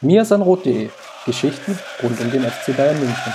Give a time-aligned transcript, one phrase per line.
[0.00, 0.90] mirsanrot.de
[1.24, 3.32] Geschichten rund um den FC Bayern München.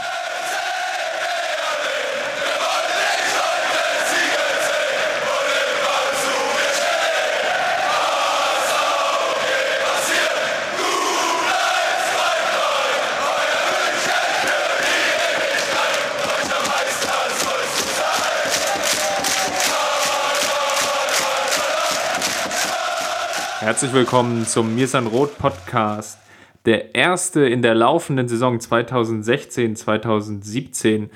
[23.59, 26.17] Herzlich willkommen zum Mirsan Rot Podcast.
[26.65, 31.07] Der erste in der laufenden Saison 2016-2017.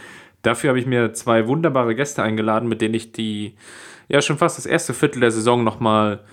[0.42, 3.56] Dafür habe ich mir zwei wunderbare Gäste eingeladen, mit denen ich die,
[4.08, 6.24] ja, schon fast das erste Viertel der Saison nochmal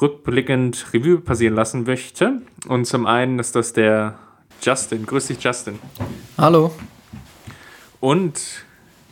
[0.00, 2.42] rückblickend Revue passieren lassen möchte.
[2.66, 4.18] Und zum einen ist das der
[4.62, 5.06] Justin.
[5.06, 5.78] Grüß dich, Justin.
[6.36, 6.72] Hallo.
[8.00, 8.64] Und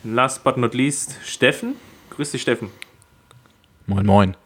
[0.03, 1.75] last but not least, Steffen.
[2.11, 2.69] Grüß dich, Steffen.
[3.85, 4.37] Moin, moin.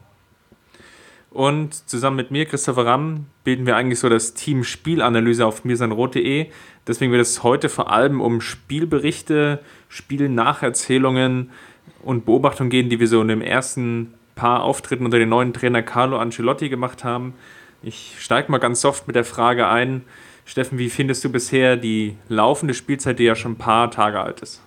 [1.31, 6.47] Und zusammen mit mir, Christopher Ramm, bilden wir eigentlich so das Team Spielanalyse auf mirsanrot.de.
[6.85, 11.51] Deswegen wird es heute vor allem um Spielberichte, Spielnacherzählungen
[12.03, 15.81] und Beobachtungen gehen, die wir so in dem ersten paar Auftritten unter den neuen Trainer
[15.81, 17.33] Carlo Ancelotti gemacht haben.
[17.81, 20.03] Ich steige mal ganz soft mit der Frage ein.
[20.43, 24.41] Steffen, wie findest du bisher die laufende Spielzeit, die ja schon ein paar Tage alt
[24.41, 24.61] ist?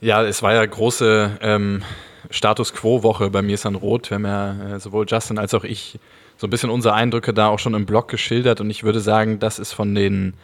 [0.00, 1.82] Ja, es war ja große ähm,
[2.28, 4.10] Status Quo-Woche bei mir ist an Rot.
[4.10, 5.98] Wir haben ja äh, sowohl Justin als auch ich
[6.36, 9.38] so ein bisschen unsere Eindrücke da auch schon im Blog geschildert und ich würde sagen,
[9.38, 10.34] das ist von den,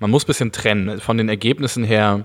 [0.00, 2.24] man muss ein bisschen trennen, von den Ergebnissen her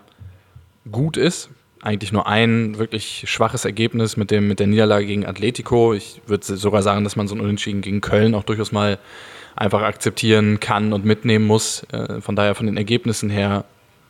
[0.91, 1.49] gut ist.
[1.81, 5.93] Eigentlich nur ein wirklich schwaches Ergebnis mit, dem, mit der Niederlage gegen Atletico.
[5.93, 8.99] Ich würde sogar sagen, dass man so ein Unentschieden gegen Köln auch durchaus mal
[9.55, 11.83] einfach akzeptieren kann und mitnehmen muss.
[11.91, 13.63] Äh, von daher von den Ergebnissen her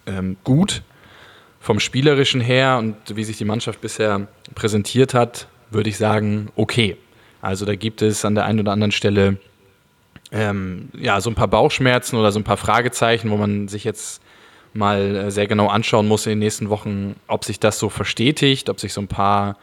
[0.08, 0.82] ähm, gut
[1.70, 6.98] vom Spielerischen her und wie sich die Mannschaft bisher präsentiert hat, würde ich sagen, okay.
[7.44, 9.38] Also da gibt es an der einen oder anderen Stelle
[10.32, 14.20] ähm, ja, so ein paar Bauchschmerzen oder so ein paar Fragezeichen, wo man sich jetzt
[14.74, 18.68] mal äh, sehr genau anschauen muss in den nächsten Wochen, ob sich das so verstetigt,
[18.72, 19.56] ob sich so ein paar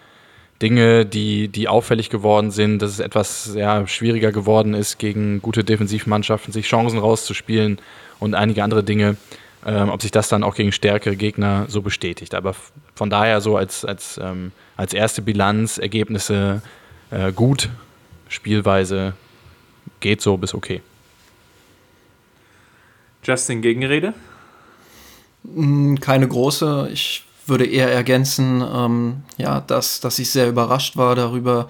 [0.62, 5.64] Dinge, die, die auffällig geworden sind, dass es etwas ja, schwieriger geworden ist, gegen gute
[5.64, 7.80] Defensivmannschaften sich Chancen rauszuspielen
[8.20, 9.16] und einige andere Dinge,
[9.66, 12.34] ähm, ob sich das dann auch gegen stärkere Gegner so bestätigt.
[12.34, 12.54] Aber
[12.94, 16.62] von daher so als, als, ähm, als erste Bilanz, Ergebnisse
[17.10, 17.69] äh, gut,
[18.28, 19.15] Spielweise
[20.00, 20.82] geht so bis okay.
[23.25, 24.15] Justin, Gegenrede?
[25.43, 26.88] Mm, keine große.
[26.93, 31.69] Ich würde eher ergänzen, ähm, ja, dass, dass ich sehr überrascht war darüber,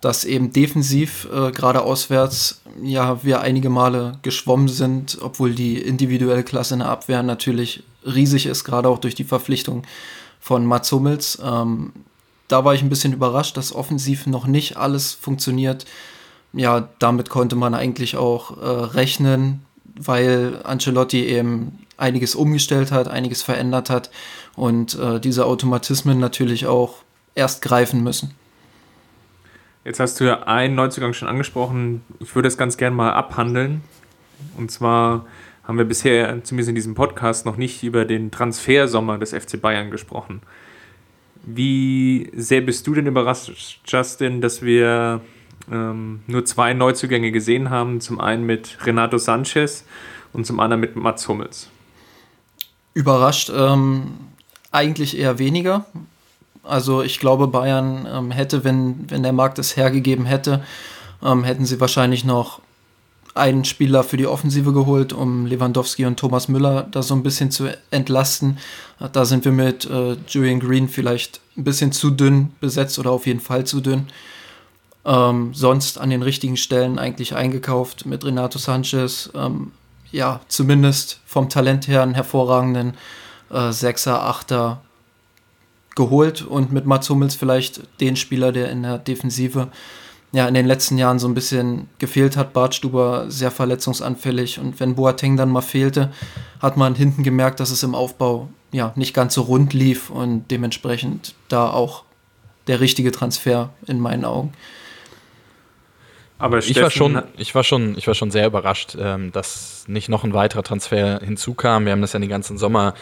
[0.00, 6.44] dass eben defensiv, äh, gerade auswärts, ja, wir einige Male geschwommen sind, obwohl die individuelle
[6.44, 9.82] Klasse in der Abwehr natürlich riesig ist, gerade auch durch die Verpflichtung
[10.40, 11.38] von Mats Hummels.
[11.44, 11.92] Ähm,
[12.46, 15.84] da war ich ein bisschen überrascht, dass offensiv noch nicht alles funktioniert.
[16.52, 23.42] Ja, damit konnte man eigentlich auch äh, rechnen, weil Ancelotti eben einiges umgestellt hat, einiges
[23.42, 24.10] verändert hat
[24.54, 27.02] und äh, diese Automatismen natürlich auch
[27.34, 28.37] erst greifen müssen.
[29.88, 32.02] Jetzt hast du ja einen Neuzugang schon angesprochen.
[32.20, 33.80] Ich würde es ganz gerne mal abhandeln.
[34.58, 35.24] Und zwar
[35.64, 39.90] haben wir bisher, zumindest in diesem Podcast, noch nicht über den Transfersommer des FC Bayern
[39.90, 40.42] gesprochen.
[41.42, 45.22] Wie sehr bist du denn überrascht, Justin, dass wir
[45.72, 48.02] ähm, nur zwei Neuzugänge gesehen haben?
[48.02, 49.86] Zum einen mit Renato Sanchez
[50.34, 51.70] und zum anderen mit Mats Hummels.
[52.92, 54.18] Überrascht ähm,
[54.70, 55.86] eigentlich eher weniger,
[56.68, 60.62] also ich glaube, Bayern ähm, hätte, wenn, wenn der Markt es hergegeben hätte,
[61.22, 62.60] ähm, hätten sie wahrscheinlich noch
[63.34, 67.50] einen Spieler für die Offensive geholt, um Lewandowski und Thomas Müller da so ein bisschen
[67.50, 68.58] zu entlasten.
[69.12, 73.26] Da sind wir mit äh, Julian Green vielleicht ein bisschen zu dünn besetzt oder auf
[73.26, 74.08] jeden Fall zu dünn.
[75.04, 79.30] Ähm, sonst an den richtigen Stellen eigentlich eingekauft mit Renato Sanchez.
[79.34, 79.72] Ähm,
[80.10, 82.94] ja, zumindest vom Talent her einen hervorragenden
[83.50, 84.82] äh, Sechser, Achter,
[85.98, 89.68] geholt und mit Mats Hummels vielleicht den Spieler, der in der Defensive
[90.32, 92.52] ja in den letzten Jahren so ein bisschen gefehlt hat.
[92.52, 96.10] Bartstuber sehr verletzungsanfällig und wenn Boateng dann mal fehlte,
[96.60, 100.50] hat man hinten gemerkt, dass es im Aufbau ja nicht ganz so rund lief und
[100.50, 102.04] dementsprechend da auch
[102.68, 104.52] der richtige Transfer in meinen Augen.
[106.38, 110.08] Aber ich war schon, ich war schon, ich war schon sehr überrascht, ähm, dass nicht
[110.08, 111.86] noch ein weiterer Transfer hinzukam.
[111.86, 112.94] Wir haben das ja den ganzen Sommer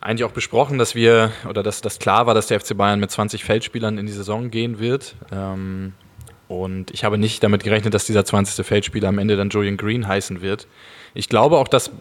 [0.00, 3.10] eigentlich auch besprochen, dass wir oder dass das klar war, dass der FC Bayern mit
[3.10, 5.14] 20 Feldspielern in die Saison gehen wird.
[5.30, 5.92] Ähm,
[6.48, 8.66] und ich habe nicht damit gerechnet, dass dieser 20.
[8.66, 10.66] Feldspieler am Ende dann Julian Green heißen wird.
[11.14, 11.92] Ich glaube auch, dass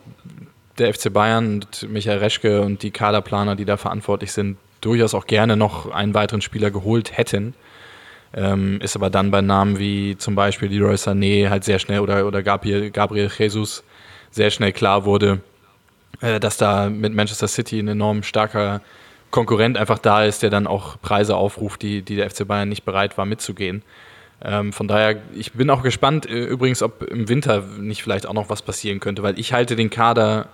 [0.77, 5.27] der FC Bayern und Michael Reschke und die Kaderplaner, die da verantwortlich sind, durchaus auch
[5.27, 7.53] gerne noch einen weiteren Spieler geholt hätten.
[8.33, 12.25] Ähm, ist aber dann bei Namen wie zum Beispiel Leroy Sané halt sehr schnell oder,
[12.25, 13.83] oder Gabriel, Gabriel Jesus
[14.31, 15.41] sehr schnell klar wurde,
[16.21, 18.81] äh, dass da mit Manchester City ein enorm starker
[19.31, 22.83] Konkurrent einfach da ist, der dann auch Preise aufruft, die, die der FC Bayern nicht
[22.83, 23.83] bereit war mitzugehen.
[24.42, 28.33] Ähm, von daher, ich bin auch gespannt, äh, übrigens, ob im Winter nicht vielleicht auch
[28.33, 30.48] noch was passieren könnte, weil ich halte den Kader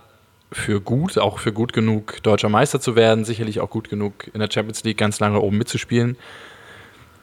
[0.51, 4.39] für gut, auch für gut genug, deutscher Meister zu werden, sicherlich auch gut genug in
[4.39, 6.17] der Champions League ganz lange oben mitzuspielen.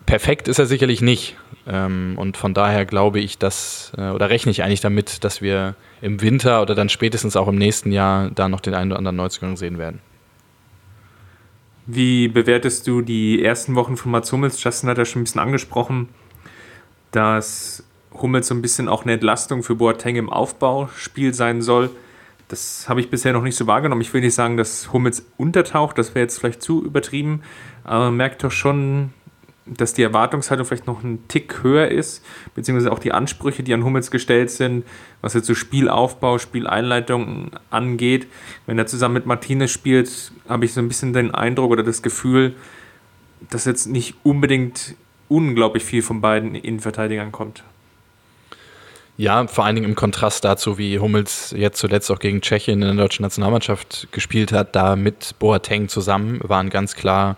[0.07, 1.37] Perfekt ist er sicherlich nicht.
[1.67, 5.75] Ähm, und von daher glaube ich, dass, äh, oder rechne ich eigentlich damit, dass wir
[6.01, 9.17] im Winter oder dann spätestens auch im nächsten Jahr da noch den einen oder anderen
[9.17, 10.01] Neuzugang sehen werden.
[11.87, 14.63] Wie bewertest du die ersten Wochen von Mats Hummels?
[14.63, 16.09] Justin hat ja schon ein bisschen angesprochen
[17.13, 21.91] dass Hummels so ein bisschen auch eine Entlastung für Boateng im Aufbauspiel sein soll.
[22.49, 24.01] Das habe ich bisher noch nicht so wahrgenommen.
[24.01, 27.43] Ich will nicht sagen, dass Hummels untertaucht, das wäre jetzt vielleicht zu übertrieben,
[27.85, 29.13] aber man merkt doch schon,
[29.77, 32.25] dass die Erwartungshaltung vielleicht noch ein Tick höher ist,
[32.55, 34.85] beziehungsweise auch die Ansprüche, die an Hummels gestellt sind,
[35.21, 38.27] was jetzt so Spielaufbau, Spieleinleitung angeht.
[38.67, 42.03] Wenn er zusammen mit Martinez spielt, habe ich so ein bisschen den Eindruck oder das
[42.03, 42.55] Gefühl,
[43.51, 44.95] dass jetzt nicht unbedingt
[45.29, 47.65] unglaublich viel von beiden Innenverteidigern kommt.
[49.17, 52.97] Ja, vor allen Dingen im Kontrast dazu, wie Hummels jetzt zuletzt auch gegen Tschechien in
[52.97, 57.37] der deutschen Nationalmannschaft gespielt hat, da mit Boateng zusammen, waren ganz klar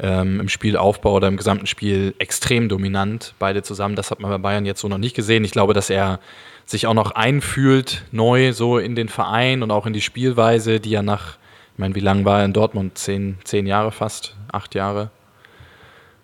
[0.00, 3.96] ähm, im Spielaufbau oder im gesamten Spiel extrem dominant, beide zusammen.
[3.96, 5.44] Das hat man bei Bayern jetzt so noch nicht gesehen.
[5.44, 6.20] Ich glaube, dass er
[6.66, 10.90] sich auch noch einfühlt, neu so in den Verein und auch in die Spielweise, die
[10.90, 11.38] ja nach,
[11.72, 12.98] ich meine, wie lange war er in Dortmund?
[12.98, 15.10] Zehn, zehn Jahre fast, acht Jahre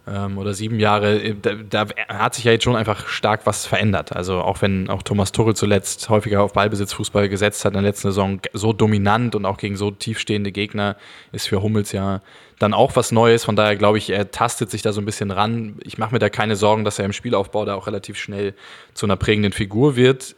[0.07, 3.67] ähm, oder sieben Jahre, äh, da, da, hat sich ja jetzt schon einfach stark was
[3.67, 4.15] verändert.
[4.15, 8.09] Also auch wenn auch Thomas Tuchel zuletzt häufiger auf Ballbesitzfußball gesetzt hat in der letzten
[8.09, 10.97] Saison, so dominant und auch gegen so tiefstehende Gegner
[11.33, 12.21] ist für Hummels ja
[12.59, 13.45] dann auch was Neues.
[13.45, 15.77] Von daher glaube ich, er tastet sich da so ein bisschen ran.
[15.85, 18.55] Ich mache mir da keine Sorgen, dass er im Spielaufbau da auch relativ schnell
[18.93, 20.37] zu einer prägenden Figur wird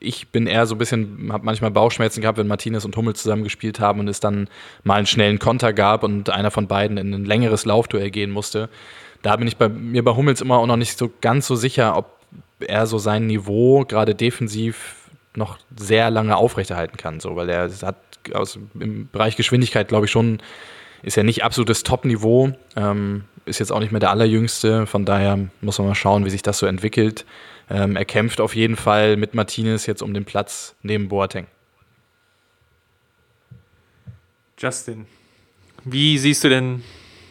[0.00, 3.44] ich bin eher so ein bisschen, habe manchmal Bauchschmerzen gehabt, wenn Martinez und Hummels zusammen
[3.44, 4.48] gespielt haben und es dann
[4.82, 8.70] mal einen schnellen Konter gab und einer von beiden in ein längeres Laufduell gehen musste.
[9.22, 11.96] Da bin ich bei mir bei Hummels immer auch noch nicht so ganz so sicher,
[11.96, 12.18] ob
[12.60, 14.96] er so sein Niveau gerade defensiv
[15.36, 17.96] noch sehr lange aufrechterhalten kann, so, weil er hat
[18.32, 20.40] aus, im Bereich Geschwindigkeit, glaube ich, schon,
[21.02, 25.38] ist er nicht absolutes Top-Niveau, ähm, ist jetzt auch nicht mehr der allerjüngste, von daher
[25.60, 27.24] muss man mal schauen, wie sich das so entwickelt.
[27.70, 31.46] Ähm, er kämpft auf jeden Fall mit Martinez jetzt um den Platz neben Boateng.
[34.58, 35.06] Justin,
[35.84, 36.82] wie siehst du denn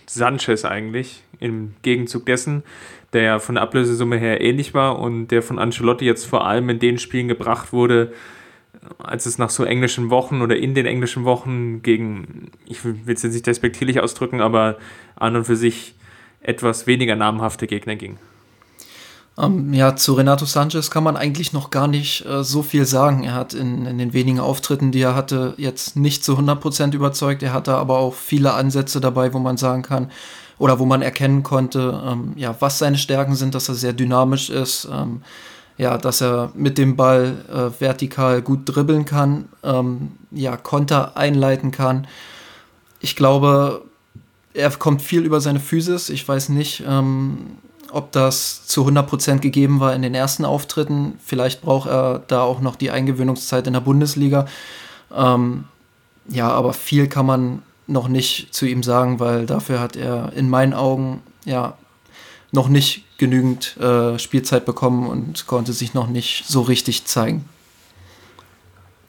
[0.08, 2.64] Sanchez eigentlich im Gegenzug dessen,
[3.14, 6.70] der ja von der Ablösesumme her ähnlich war und der von Ancelotti jetzt vor allem
[6.70, 8.14] in den Spielen gebracht wurde,
[8.98, 13.24] als es nach so englischen Wochen oder in den englischen Wochen gegen, ich will es
[13.24, 14.78] jetzt nicht despektierlich ausdrücken, aber
[15.16, 15.96] an und für sich
[16.42, 18.18] etwas weniger namhafte Gegner ging.
[19.40, 23.24] Ähm, ja, zu Renato Sanchez kann man eigentlich noch gar nicht äh, so viel sagen.
[23.24, 27.42] Er hat in, in, den wenigen Auftritten, die er hatte, jetzt nicht zu 100% überzeugt.
[27.42, 30.12] Er hatte aber auch viele Ansätze dabei, wo man sagen kann,
[30.58, 34.50] oder wo man erkennen konnte, ähm, ja, was seine Stärken sind, dass er sehr dynamisch
[34.50, 35.22] ist, ähm,
[35.78, 41.72] ja, dass er mit dem Ball äh, vertikal gut dribbeln kann, ähm, ja, Konter einleiten
[41.72, 42.08] kann.
[43.00, 43.84] Ich glaube,
[44.54, 46.10] er kommt viel über seine Physis.
[46.10, 47.38] Ich weiß nicht, ähm,
[47.92, 51.20] ob das zu 100% gegeben war in den ersten Auftritten.
[51.24, 54.46] Vielleicht braucht er da auch noch die Eingewöhnungszeit in der Bundesliga.
[55.16, 55.66] Ähm,
[56.28, 60.50] ja, aber viel kann man noch nicht zu ihm sagen, weil dafür hat er in
[60.50, 61.76] meinen Augen ja
[62.52, 67.46] noch nicht genügend äh, Spielzeit bekommen und konnte sich noch nicht so richtig zeigen.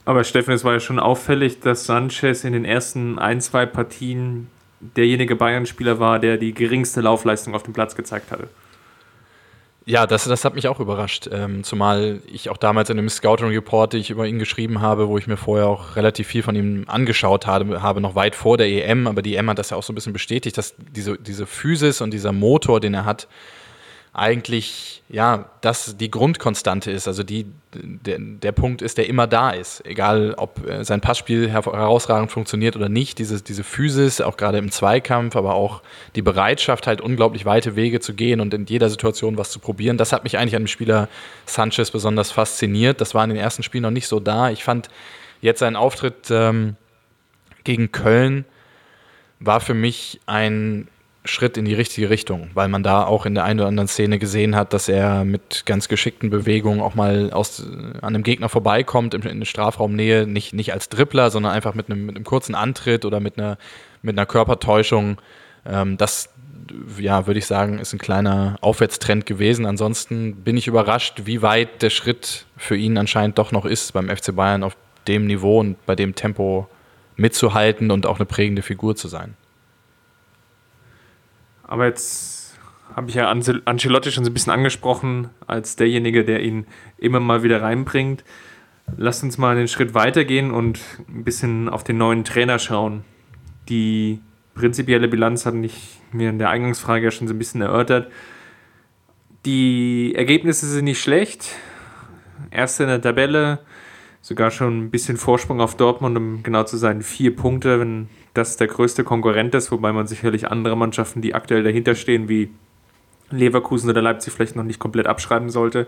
[0.04, 4.48] Aber Steffen, es war ja schon auffällig, dass Sanchez in den ersten ein, zwei Partien
[4.80, 8.48] derjenige Bayern-Spieler war, der die geringste Laufleistung auf dem Platz gezeigt hatte.
[9.86, 11.28] Ja, das, das hat mich auch überrascht.
[11.32, 15.16] Ähm, zumal ich auch damals in einem Scouting-Report, den ich über ihn geschrieben habe, wo
[15.16, 18.68] ich mir vorher auch relativ viel von ihm angeschaut habe, habe noch weit vor der
[18.68, 21.46] EM, aber die EM hat das ja auch so ein bisschen bestätigt, dass diese, diese
[21.46, 23.26] Physis und dieser Motor, den er hat,
[24.12, 29.50] eigentlich ja, das die Grundkonstante ist, also die, der, der Punkt ist, der immer da
[29.50, 29.84] ist.
[29.86, 34.70] Egal, ob äh, sein Passspiel herausragend funktioniert oder nicht, diese, diese Physis, auch gerade im
[34.70, 35.82] Zweikampf, aber auch
[36.16, 39.98] die Bereitschaft, halt unglaublich weite Wege zu gehen und in jeder Situation was zu probieren,
[39.98, 41.08] das hat mich eigentlich an dem Spieler
[41.46, 43.00] Sanchez besonders fasziniert.
[43.00, 44.50] Das war in den ersten Spielen noch nicht so da.
[44.50, 44.88] Ich fand
[45.40, 46.76] jetzt seinen Auftritt ähm,
[47.64, 48.44] gegen Köln
[49.40, 50.88] war für mich ein
[51.24, 54.18] Schritt in die richtige Richtung, weil man da auch in der einen oder anderen Szene
[54.18, 57.62] gesehen hat, dass er mit ganz geschickten Bewegungen auch mal aus,
[58.00, 62.06] an einem Gegner vorbeikommt in, in Strafraumnähe, nicht, nicht als Dribbler, sondern einfach mit einem,
[62.06, 63.58] mit einem kurzen Antritt oder mit einer,
[64.00, 65.20] mit einer Körpertäuschung.
[65.66, 66.30] Ähm, das
[66.98, 69.66] ja, würde ich sagen, ist ein kleiner Aufwärtstrend gewesen.
[69.66, 74.08] Ansonsten bin ich überrascht, wie weit der Schritt für ihn anscheinend doch noch ist, beim
[74.08, 76.68] FC Bayern auf dem Niveau und bei dem Tempo
[77.16, 79.34] mitzuhalten und auch eine prägende Figur zu sein.
[81.70, 82.58] Aber jetzt
[82.96, 86.66] habe ich ja Ancelotti schon so ein bisschen angesprochen, als derjenige, der ihn
[86.98, 88.24] immer mal wieder reinbringt.
[88.96, 93.04] Lass uns mal einen Schritt weitergehen und ein bisschen auf den neuen Trainer schauen.
[93.68, 94.20] Die
[94.54, 98.10] prinzipielle Bilanz hatte ich mir in der Eingangsfrage ja schon so ein bisschen erörtert.
[99.46, 101.54] Die Ergebnisse sind nicht schlecht.
[102.50, 103.60] Erste in der Tabelle,
[104.22, 108.56] sogar schon ein bisschen Vorsprung auf Dortmund, um genau zu sein, vier Punkte, wenn das
[108.56, 112.50] der größte Konkurrent ist, wobei man sicherlich andere Mannschaften, die aktuell dahinter stehen, wie
[113.30, 115.86] Leverkusen oder Leipzig vielleicht noch nicht komplett abschreiben sollte.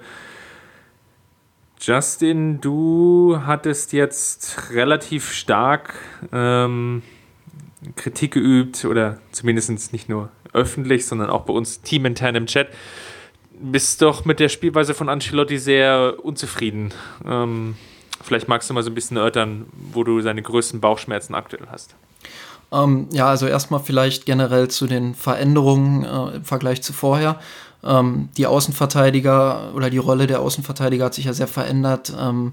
[1.81, 5.95] Justin, du hattest jetzt relativ stark
[6.33, 7.03] ähm,
[7.97, 12.69] Kritik geübt oder zumindest nicht nur öffentlich, sondern auch bei uns teamintern im Chat.
[13.61, 16.93] Bist doch mit der Spielweise von Ancelotti sehr unzufrieden.
[17.27, 17.75] Ähm,
[18.23, 21.95] vielleicht magst du mal so ein bisschen erörtern, wo du seine größten Bauchschmerzen aktuell hast.
[22.73, 27.39] Ähm, ja, also erstmal vielleicht generell zu den Veränderungen äh, im Vergleich zu vorher.
[27.85, 32.13] Ähm, die Außenverteidiger oder die Rolle der Außenverteidiger hat sich ja sehr verändert.
[32.19, 32.53] Ähm,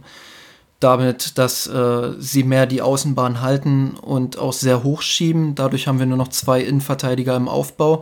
[0.79, 5.53] damit, dass äh, sie mehr die Außenbahn halten und auch sehr hoch schieben.
[5.55, 8.01] Dadurch haben wir nur noch zwei Innenverteidiger im Aufbau.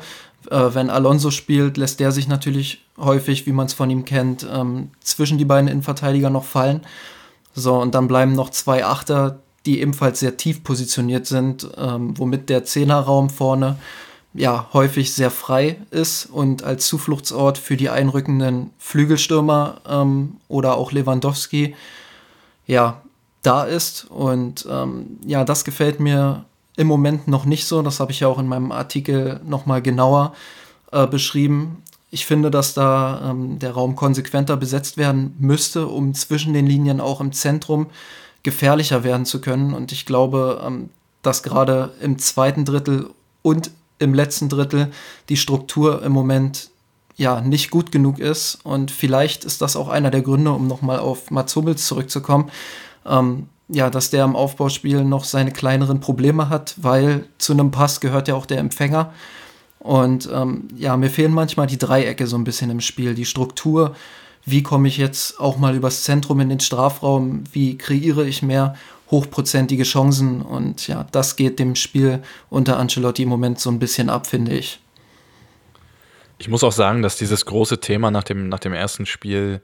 [0.51, 4.47] Äh, wenn Alonso spielt, lässt der sich natürlich häufig, wie man es von ihm kennt,
[4.51, 6.81] ähm, zwischen die beiden Innenverteidiger noch fallen.
[7.57, 12.49] So, und dann bleiben noch zwei Achter, die ebenfalls sehr tief positioniert sind, ähm, womit
[12.49, 13.77] der Zehnerraum vorne
[14.35, 20.91] ja häufig sehr frei ist und als Zufluchtsort für die einrückenden Flügelstürmer ähm, oder auch
[20.91, 21.73] Lewandowski
[22.67, 23.01] ja
[23.41, 24.05] da ist.
[24.11, 26.45] Und ähm, ja, das gefällt mir
[26.75, 27.81] im Moment noch nicht so.
[27.81, 30.35] Das habe ich ja auch in meinem Artikel nochmal genauer
[30.91, 31.81] äh, beschrieben.
[32.09, 37.01] Ich finde, dass da ähm, der Raum konsequenter besetzt werden müsste, um zwischen den Linien
[37.01, 37.87] auch im Zentrum
[38.43, 39.73] gefährlicher werden zu können.
[39.73, 40.89] Und ich glaube, ähm,
[41.21, 43.09] dass gerade im zweiten Drittel
[43.41, 44.91] und im letzten Drittel
[45.27, 46.69] die Struktur im Moment
[47.17, 48.59] ja nicht gut genug ist.
[48.63, 52.51] Und vielleicht ist das auch einer der Gründe, um nochmal auf Mats Hummels zurückzukommen.
[53.05, 57.99] Ähm, ja, dass der im Aufbauspiel noch seine kleineren Probleme hat, weil zu einem Pass
[57.99, 59.11] gehört ja auch der Empfänger.
[59.79, 63.95] Und ähm, ja, mir fehlen manchmal die Dreiecke so ein bisschen im Spiel, die Struktur,
[64.45, 68.75] wie komme ich jetzt auch mal übers Zentrum in den Strafraum, wie kreiere ich mehr
[69.11, 70.41] hochprozentige Chancen?
[70.41, 74.53] Und ja, das geht dem Spiel unter Ancelotti im Moment so ein bisschen ab, finde
[74.53, 74.79] ich.
[76.39, 79.61] Ich muss auch sagen, dass dieses große Thema nach dem, nach dem ersten Spiel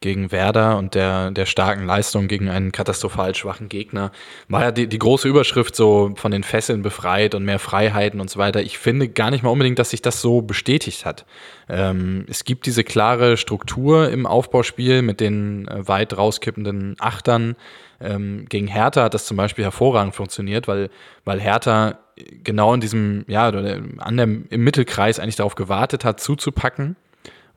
[0.00, 4.12] gegen Werder und der, der starken Leistung gegen einen katastrophal schwachen Gegner.
[4.48, 8.30] War ja die, die große Überschrift so von den Fesseln befreit und mehr Freiheiten und
[8.30, 8.62] so weiter.
[8.62, 11.26] Ich finde gar nicht mal unbedingt, dass sich das so bestätigt hat.
[11.68, 17.56] Ähm, es gibt diese klare Struktur im Aufbauspiel mit den äh, weit rauskippenden Achtern.
[18.00, 20.90] Ähm, gegen Hertha hat das zum Beispiel hervorragend funktioniert, weil,
[21.24, 21.98] weil Hertha
[22.44, 26.96] genau in diesem, ja, an dem, im Mittelkreis eigentlich darauf gewartet hat, zuzupacken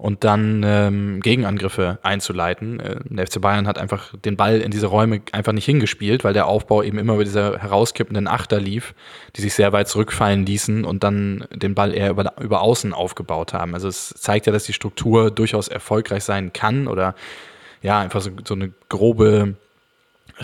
[0.01, 2.79] und dann ähm, Gegenangriffe einzuleiten.
[2.79, 6.34] Äh, der FC Bayern hat einfach den Ball in diese Räume einfach nicht hingespielt, weil
[6.34, 8.96] der Aufbau eben immer über diese herauskippenden Achter lief,
[9.36, 13.53] die sich sehr weit zurückfallen ließen und dann den Ball eher über, über Außen aufgebaut
[13.53, 13.75] haben.
[13.75, 17.13] Also es zeigt ja, dass die Struktur durchaus erfolgreich sein kann oder
[17.84, 19.53] ja, einfach so, so eine grobe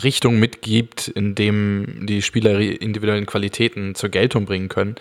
[0.03, 4.95] Richtung mitgibt, in dem die Spieler individuellen Qualitäten zur Geltung bringen können.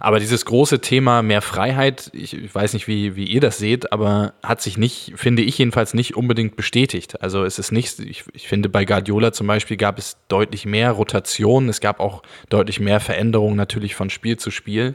[0.00, 4.34] Aber dieses große Thema mehr Freiheit, ich weiß nicht, wie, wie ihr das seht, aber
[4.44, 7.20] hat sich nicht, finde ich jedenfalls nicht unbedingt bestätigt.
[7.20, 10.92] Also es ist nicht, ich, ich finde bei Guardiola zum Beispiel gab es deutlich mehr
[10.92, 14.94] Rotation, es gab auch deutlich mehr Veränderungen natürlich von Spiel zu Spiel.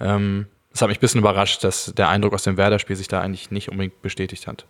[0.00, 3.22] Ähm, das hat mich ein bisschen überrascht, dass der Eindruck aus dem Werder-Spiel sich da
[3.22, 4.66] eigentlich nicht unbedingt bestätigt hat.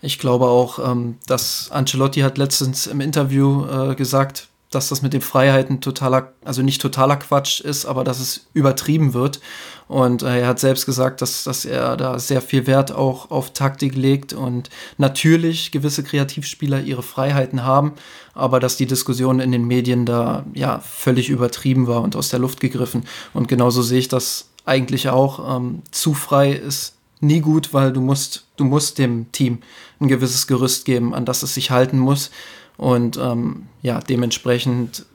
[0.00, 5.12] Ich glaube auch, ähm, dass Ancelotti hat letztens im Interview äh, gesagt, dass das mit
[5.12, 9.40] den Freiheiten totaler, also nicht totaler Quatsch ist, aber dass es übertrieben wird.
[9.88, 13.52] Und äh, er hat selbst gesagt, dass, dass er da sehr viel Wert auch auf
[13.52, 17.92] Taktik legt und natürlich gewisse Kreativspieler ihre Freiheiten haben,
[18.34, 22.40] aber dass die Diskussion in den Medien da ja völlig übertrieben war und aus der
[22.40, 23.04] Luft gegriffen.
[23.32, 25.56] Und genauso sehe ich das eigentlich auch.
[25.56, 29.58] Ähm, zu frei ist nie gut, weil du musst, du musst dem Team
[30.00, 32.30] ein gewisses Gerüst geben, an das es sich halten muss.
[32.76, 35.06] Und ähm, ja, dementsprechend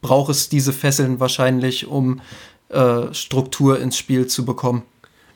[0.00, 2.20] braucht es diese Fesseln wahrscheinlich, um
[2.68, 4.82] äh, Struktur ins Spiel zu bekommen.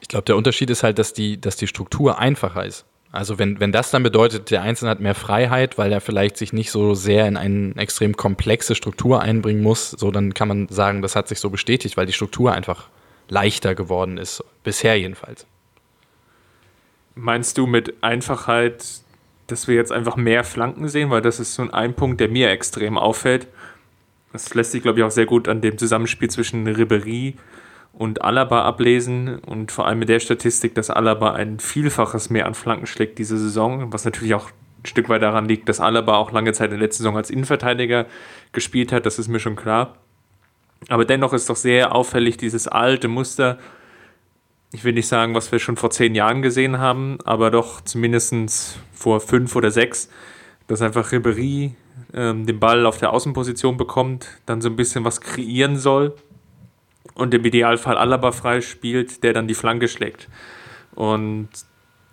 [0.00, 2.85] Ich glaube, der Unterschied ist halt, dass die, dass die Struktur einfacher ist.
[3.12, 6.52] Also wenn, wenn das dann bedeutet, der Einzelne hat mehr Freiheit, weil er vielleicht sich
[6.52, 11.00] nicht so sehr in eine extrem komplexe Struktur einbringen muss, so dann kann man sagen,
[11.00, 12.88] das hat sich so bestätigt, weil die Struktur einfach
[13.28, 14.45] leichter geworden ist.
[14.64, 15.47] Bisher jedenfalls.
[17.18, 18.85] Meinst du mit Einfachheit,
[19.46, 21.11] dass wir jetzt einfach mehr Flanken sehen?
[21.11, 23.49] Weil das ist so ein Punkt, der mir extrem auffällt.
[24.32, 27.35] Das lässt sich, glaube ich, auch sehr gut an dem Zusammenspiel zwischen Ribery
[27.94, 32.52] und Alaba ablesen und vor allem mit der Statistik, dass Alaba ein Vielfaches mehr an
[32.52, 36.32] Flanken schlägt diese Saison, was natürlich auch ein Stück weit daran liegt, dass Alaba auch
[36.32, 38.04] lange Zeit in der letzten Saison als Innenverteidiger
[38.52, 39.96] gespielt hat, das ist mir schon klar.
[40.88, 43.58] Aber dennoch ist doch sehr auffällig dieses alte Muster,
[44.73, 48.78] ich will nicht sagen, was wir schon vor zehn Jahren gesehen haben, aber doch zumindest
[48.92, 50.08] vor fünf oder sechs,
[50.66, 51.75] dass einfach Ribery
[52.12, 56.14] ähm, den Ball auf der Außenposition bekommt, dann so ein bisschen was kreieren soll
[57.14, 60.28] und im Idealfall Alaba frei spielt, der dann die Flanke schlägt.
[60.94, 61.49] Und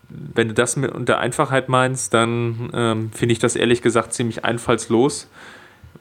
[0.09, 4.45] wenn du das mit unter Einfachheit meinst, dann ähm, finde ich das ehrlich gesagt ziemlich
[4.45, 5.29] einfallslos,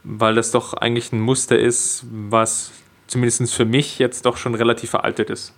[0.04, 2.72] weil das doch eigentlich ein Muster ist, was
[3.06, 5.54] zumindest für mich jetzt doch schon relativ veraltet ist.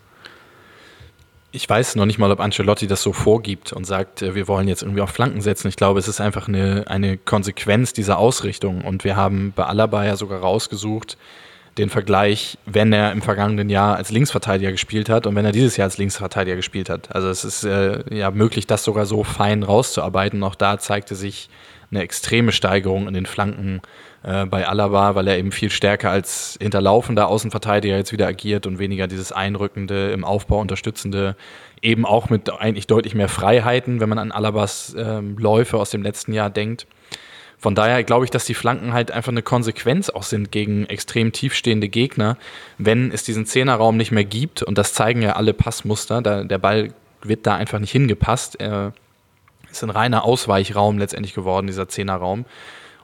[1.55, 4.67] Ich weiß noch nicht mal, ob Ancelotti das so vorgibt und sagt, äh, wir wollen
[4.67, 5.69] jetzt irgendwie auf Flanken setzen.
[5.69, 8.81] Ich glaube, es ist einfach eine, eine Konsequenz dieser Ausrichtung.
[8.81, 11.17] Und wir haben bei Alaba ja sogar rausgesucht,
[11.79, 15.77] den Vergleich, wenn er im vergangenen Jahr als Linksverteidiger gespielt hat und wenn er dieses
[15.77, 17.15] Jahr als Linksverteidiger gespielt hat.
[17.15, 20.43] Also es ist äh, ja möglich, das sogar so fein rauszuarbeiten.
[20.43, 21.49] Auch da zeigte sich
[21.93, 23.81] eine extreme Steigerung in den Flanken
[24.25, 28.79] äh, bei Alaba, weil er eben viel stärker als hinterlaufender Außenverteidiger jetzt wieder agiert und
[28.79, 31.37] weniger dieses Einrückende, im Aufbau unterstützende,
[31.83, 36.03] eben auch mit eigentlich deutlich mehr Freiheiten, wenn man an Alabas äh, Läufe aus dem
[36.03, 36.87] letzten Jahr denkt.
[37.59, 41.33] Von daher glaube ich, dass die Flanken halt einfach eine Konsequenz auch sind gegen extrem
[41.33, 42.37] tiefstehende Gegner,
[42.79, 44.63] wenn es diesen Zehnerraum nicht mehr gibt.
[44.63, 46.21] Und das zeigen ja alle Passmuster.
[46.21, 48.61] Da, der Ball wird da einfach nicht hingepasst.
[48.61, 48.93] Er
[49.71, 52.45] ist ein reiner Ausweichraum letztendlich geworden, dieser Zehnerraum.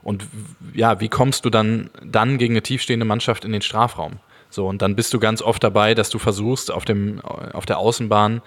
[0.03, 0.25] Und
[0.73, 4.13] ja, wie kommst du dann, dann gegen eine tiefstehende Mannschaft in den Strafraum?
[4.49, 7.77] So, und dann bist du ganz oft dabei, dass du versuchst, auf, dem, auf der
[7.77, 8.41] Außenbahn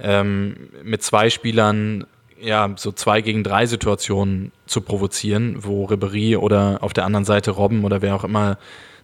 [0.00, 2.06] ähm, mit zwei Spielern
[2.40, 7.50] ja, so zwei gegen drei Situationen zu provozieren, wo Ribery oder auf der anderen Seite
[7.50, 8.58] Robben oder wer auch immer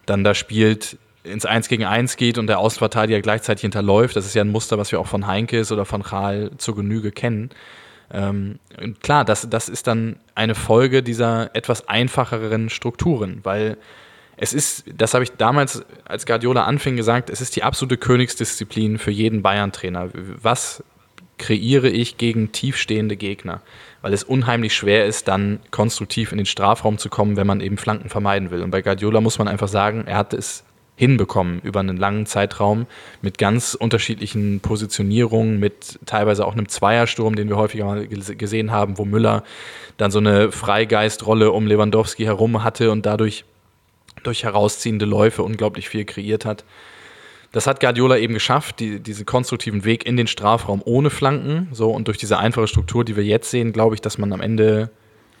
[0.05, 4.15] dann da spielt, ins Eins gegen Eins geht und der Außenverteidiger gleichzeitig hinterläuft.
[4.15, 7.11] Das ist ja ein Muster, was wir auch von Heinkes oder von Chal zur Genüge
[7.11, 7.49] kennen.
[8.11, 8.59] Ähm,
[9.01, 13.77] klar, das, das ist dann eine Folge dieser etwas einfacheren Strukturen, weil
[14.37, 18.99] es ist, das habe ich damals, als Guardiola anfing, gesagt, es ist die absolute Königsdisziplin
[18.99, 20.09] für jeden Bayern-Trainer.
[20.13, 20.83] Was
[21.39, 23.61] kreiere ich gegen tiefstehende Gegner,
[24.01, 27.77] weil es unheimlich schwer ist, dann konstruktiv in den Strafraum zu kommen, wenn man eben
[27.77, 28.61] Flanken vermeiden will.
[28.61, 30.63] Und bei Guardiola muss man einfach sagen, er hat es
[30.97, 32.87] hinbekommen über einen langen Zeitraum
[33.21, 38.97] mit ganz unterschiedlichen Positionierungen, mit teilweise auch einem Zweiersturm, den wir häufiger mal gesehen haben,
[38.97, 39.43] wo Müller
[39.97, 43.45] dann so eine Freigeistrrolle um Lewandowski herum hatte und dadurch
[44.23, 46.65] durch herausziehende Läufe unglaublich viel kreiert hat.
[47.51, 51.69] Das hat Guardiola eben geschafft, die, diesen konstruktiven Weg in den Strafraum ohne Flanken.
[51.71, 54.41] So, und durch diese einfache Struktur, die wir jetzt sehen, glaube ich, dass man am
[54.41, 54.89] Ende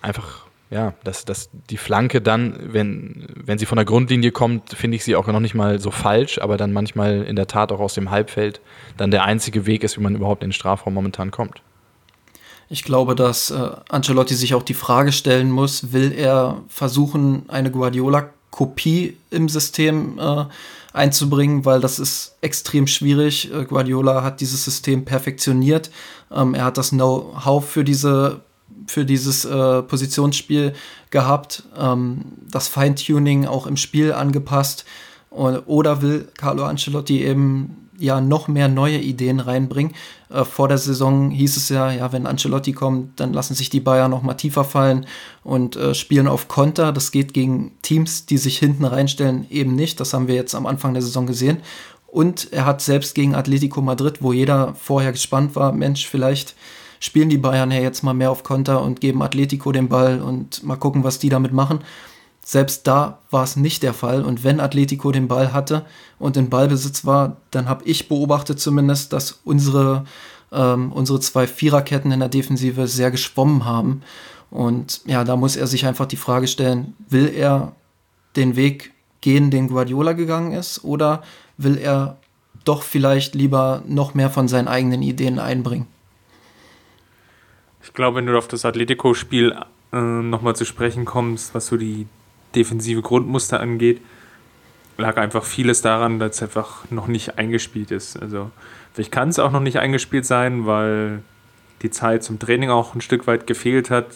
[0.01, 4.97] einfach, ja, dass, dass die Flanke dann, wenn, wenn sie von der Grundlinie kommt, finde
[4.97, 7.79] ich sie auch noch nicht mal so falsch, aber dann manchmal in der Tat auch
[7.79, 8.59] aus dem Halbfeld
[8.97, 11.61] dann der einzige Weg ist, wie man überhaupt in den Strafraum momentan kommt.
[12.69, 17.71] Ich glaube, dass äh, Ancelotti sich auch die Frage stellen muss, will er versuchen, eine
[17.71, 20.45] Guardiola-Kopie im System äh,
[20.91, 23.53] einzubringen, weil das ist extrem schwierig.
[23.53, 25.91] Äh, Guardiola hat dieses System perfektioniert.
[26.29, 28.41] Ähm, er hat das Know-how für diese
[28.87, 30.73] für dieses äh, Positionsspiel
[31.09, 34.85] gehabt, ähm, das Feintuning auch im Spiel angepasst
[35.29, 39.93] oder will Carlo Ancelotti eben ja noch mehr neue Ideen reinbringen.
[40.29, 43.79] Äh, vor der Saison hieß es ja, ja, wenn Ancelotti kommt, dann lassen sich die
[43.79, 45.05] Bayern noch mal tiefer fallen
[45.43, 46.91] und äh, spielen auf Konter.
[46.91, 49.99] Das geht gegen Teams, die sich hinten reinstellen, eben nicht.
[49.99, 51.57] Das haben wir jetzt am Anfang der Saison gesehen.
[52.07, 56.55] Und er hat selbst gegen Atletico Madrid, wo jeder vorher gespannt war, Mensch, vielleicht
[56.99, 60.63] spielen die Bayern ja jetzt mal mehr auf Konter und geben Atletico den Ball und
[60.63, 61.79] mal gucken, was die damit machen.
[62.41, 64.23] Selbst da war es nicht der Fall.
[64.23, 65.85] Und wenn Atletico den Ball hatte
[66.17, 70.05] und in Ballbesitz war, dann habe ich beobachtet zumindest, dass unsere,
[70.53, 74.01] ähm, unsere zwei Viererketten in der Defensive sehr geschwommen haben.
[74.49, 77.73] Und ja, da muss er sich einfach die Frage stellen, will er
[78.37, 81.23] den Weg gehen, den Guardiola gegangen ist, oder
[81.57, 82.15] will er
[82.63, 85.87] doch vielleicht lieber noch mehr von seinen eigenen Ideen einbringen?
[87.87, 89.55] Ich glaube, wenn du auf das Atletico-Spiel
[89.93, 92.05] äh, nochmal zu sprechen kommst, was so die
[92.53, 94.01] defensive Grundmuster angeht,
[94.97, 98.21] lag einfach vieles daran, dass es einfach noch nicht eingespielt ist.
[98.21, 98.51] Also
[98.93, 101.23] vielleicht kann es auch noch nicht eingespielt sein, weil
[101.81, 104.07] die Zeit zum Training auch ein Stück weit gefehlt hat,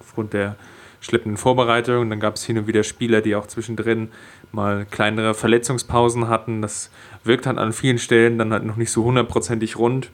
[0.00, 0.54] aufgrund der
[1.00, 2.08] schleppenden Vorbereitung.
[2.08, 4.10] Dann gab es hin und wieder Spieler, die auch zwischendrin
[4.52, 6.62] mal kleinere Verletzungspausen hatten.
[6.62, 6.90] Das
[7.24, 10.10] wirkt halt an vielen Stellen dann halt noch nicht so hundertprozentig rund.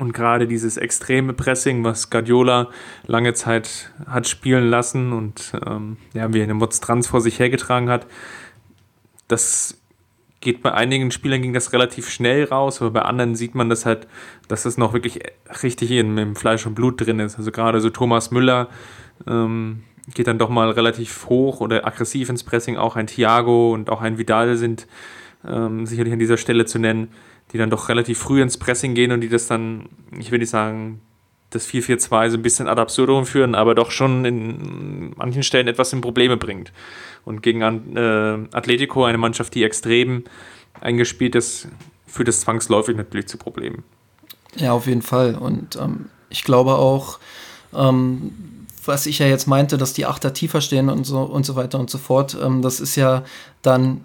[0.00, 2.70] Und gerade dieses extreme Pressing, was Guardiola
[3.06, 8.06] lange Zeit hat spielen lassen und ähm, ja, wie eine Monstranz vor sich hergetragen hat,
[9.28, 9.78] das
[10.40, 13.84] geht bei einigen Spielern ging das relativ schnell raus, aber bei anderen sieht man das
[13.84, 14.08] halt,
[14.48, 15.20] dass das noch wirklich
[15.62, 17.36] richtig in, im Fleisch und Blut drin ist.
[17.36, 18.68] Also gerade so Thomas Müller
[19.26, 19.82] ähm,
[20.14, 22.78] geht dann doch mal relativ hoch oder aggressiv ins Pressing.
[22.78, 24.86] Auch ein Thiago und auch ein Vidal sind
[25.46, 27.08] ähm, sicherlich an dieser Stelle zu nennen,
[27.52, 30.50] die dann doch relativ früh ins Pressing gehen und die das dann, ich will nicht
[30.50, 31.00] sagen,
[31.50, 35.92] das 4-4-2 so ein bisschen ad absurdum führen, aber doch schon in manchen Stellen etwas
[35.92, 36.72] in Probleme bringt.
[37.24, 37.60] Und gegen
[37.96, 40.24] äh, Atletico, eine Mannschaft, die extrem
[40.80, 41.68] eingespielt ist,
[42.06, 43.82] führt es zwangsläufig natürlich zu Problemen.
[44.56, 45.34] Ja, auf jeden Fall.
[45.34, 47.18] Und ähm, ich glaube auch,
[47.74, 48.32] ähm,
[48.84, 51.78] was ich ja jetzt meinte, dass die Achter tiefer stehen und so und so weiter
[51.78, 53.24] und so fort, ähm, das ist ja
[53.62, 54.04] dann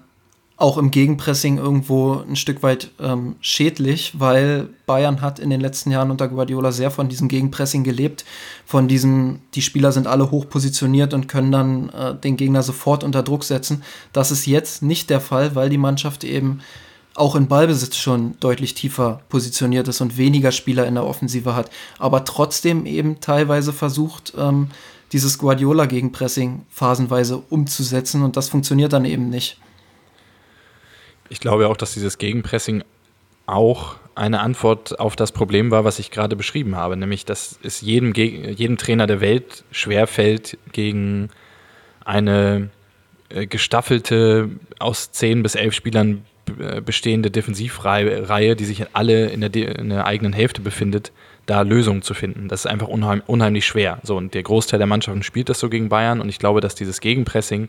[0.57, 5.91] auch im Gegenpressing irgendwo ein Stück weit ähm, schädlich, weil Bayern hat in den letzten
[5.91, 8.23] Jahren unter Guardiola sehr von diesem Gegenpressing gelebt,
[8.65, 13.03] von diesem, die Spieler sind alle hoch positioniert und können dann äh, den Gegner sofort
[13.03, 13.83] unter Druck setzen.
[14.13, 16.61] Das ist jetzt nicht der Fall, weil die Mannschaft eben
[17.15, 21.69] auch in Ballbesitz schon deutlich tiefer positioniert ist und weniger Spieler in der Offensive hat,
[21.99, 24.69] aber trotzdem eben teilweise versucht, ähm,
[25.11, 29.57] dieses Guardiola-Gegenpressing phasenweise umzusetzen und das funktioniert dann eben nicht.
[31.29, 32.83] Ich glaube auch, dass dieses Gegenpressing
[33.45, 37.81] auch eine Antwort auf das Problem war, was ich gerade beschrieben habe, nämlich dass es
[37.81, 41.29] jedem, jedem Trainer der Welt schwerfällt, gegen
[42.05, 42.69] eine
[43.29, 46.23] äh, gestaffelte, aus zehn bis elf Spielern
[46.59, 51.11] äh, bestehende Defensivreihe, die sich alle in der, in der, eigenen Hälfte befindet,
[51.47, 52.47] da Lösungen zu finden.
[52.47, 53.99] Das ist einfach unheim, unheimlich schwer.
[54.03, 56.75] So, und der Großteil der Mannschaften spielt das so gegen Bayern und ich glaube, dass
[56.75, 57.67] dieses Gegenpressing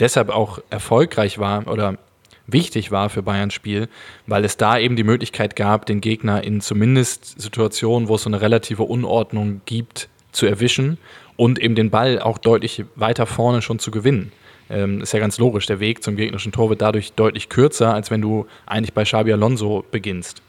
[0.00, 1.98] deshalb auch erfolgreich war oder
[2.46, 3.88] wichtig war für Bayerns Spiel,
[4.26, 8.30] weil es da eben die Möglichkeit gab, den Gegner in zumindest Situationen, wo es so
[8.30, 10.98] eine relative Unordnung gibt, zu erwischen
[11.36, 14.32] und eben den Ball auch deutlich weiter vorne schon zu gewinnen.
[14.68, 18.10] Ähm, ist ja ganz logisch, der Weg zum gegnerischen Tor wird dadurch deutlich kürzer, als
[18.10, 20.42] wenn du eigentlich bei Xabi Alonso beginnst.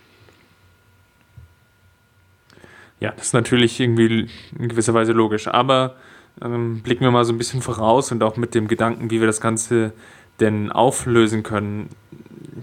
[2.99, 5.47] Ja, das ist natürlich irgendwie in gewisser Weise logisch.
[5.47, 5.95] Aber
[6.41, 9.27] ähm, blicken wir mal so ein bisschen voraus und auch mit dem Gedanken, wie wir
[9.27, 9.93] das Ganze
[10.39, 11.89] denn auflösen können.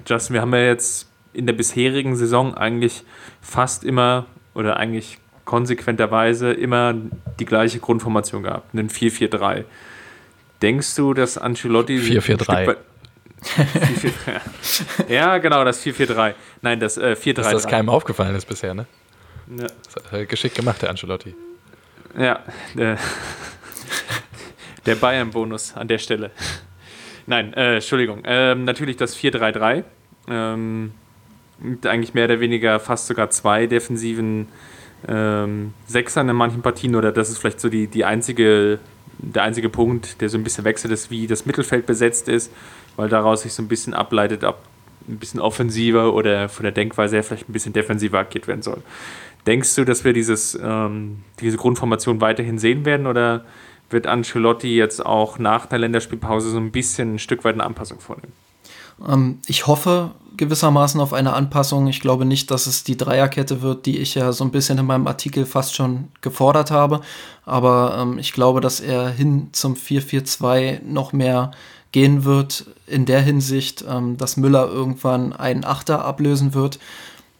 [0.06, 3.04] Justin, wir haben ja jetzt in der bisherigen Saison eigentlich
[3.40, 6.94] fast immer oder eigentlich konsequenterweise immer
[7.38, 9.64] die gleiche Grundformation gehabt, einen 4-4-3.
[10.62, 12.76] Denkst du, dass Ancelotti 4-4-3
[15.08, 16.34] ja, genau, das 4-4-3.
[16.62, 17.32] Nein, das äh, 4-3-3.
[17.34, 18.86] Dass das keinem aufgefallen ist bisher, ne?
[19.58, 20.24] Ja.
[20.24, 21.34] Geschickt gemacht, der Ancelotti.
[22.18, 22.40] Ja,
[22.74, 22.96] der,
[24.86, 26.30] der Bayern-Bonus an der Stelle.
[27.26, 28.22] Nein, äh, Entschuldigung.
[28.24, 29.84] Ähm, natürlich das 4-3-3.
[30.28, 30.92] Ähm,
[31.84, 34.48] eigentlich mehr oder weniger fast sogar zwei defensiven
[35.08, 38.78] ähm, Sechsern in manchen Partien oder das ist vielleicht so die, die einzige,
[39.18, 42.52] der einzige Punkt, der so ein bisschen wechselt ist, wie das Mittelfeld besetzt ist,
[42.96, 44.58] weil daraus sich so ein bisschen ableitet, ob
[45.08, 48.82] ein bisschen offensiver oder von der Denkweise her vielleicht ein bisschen defensiver agiert werden soll.
[49.46, 53.44] Denkst du, dass wir dieses, ähm, diese Grundformation weiterhin sehen werden oder
[53.94, 58.00] wird Ancelotti jetzt auch nach der Länderspielpause so ein bisschen ein Stück weit eine Anpassung
[58.00, 58.34] vornehmen.
[59.08, 61.86] Ähm, ich hoffe gewissermaßen auf eine Anpassung.
[61.86, 64.86] Ich glaube nicht, dass es die Dreierkette wird, die ich ja so ein bisschen in
[64.86, 67.00] meinem Artikel fast schon gefordert habe.
[67.46, 71.52] Aber ähm, ich glaube, dass er hin zum 4-4-2 noch mehr
[71.92, 76.80] gehen wird in der Hinsicht, ähm, dass Müller irgendwann einen Achter ablösen wird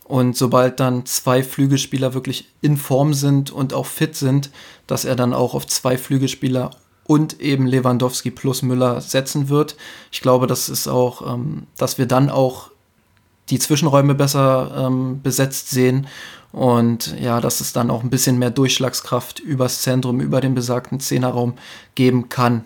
[0.05, 4.51] und sobald dann zwei Flügelspieler wirklich in Form sind und auch fit sind,
[4.87, 6.71] dass er dann auch auf zwei Flügelspieler
[7.05, 9.77] und eben Lewandowski plus Müller setzen wird.
[10.13, 12.71] Ich glaube, das ist auch, ähm, dass wir dann auch
[13.51, 16.07] die Zwischenräume besser ähm, besetzt sehen
[16.53, 21.01] und ja, dass es dann auch ein bisschen mehr Durchschlagskraft übers Zentrum, über den besagten
[21.01, 21.55] Zehnerraum
[21.95, 22.65] geben kann.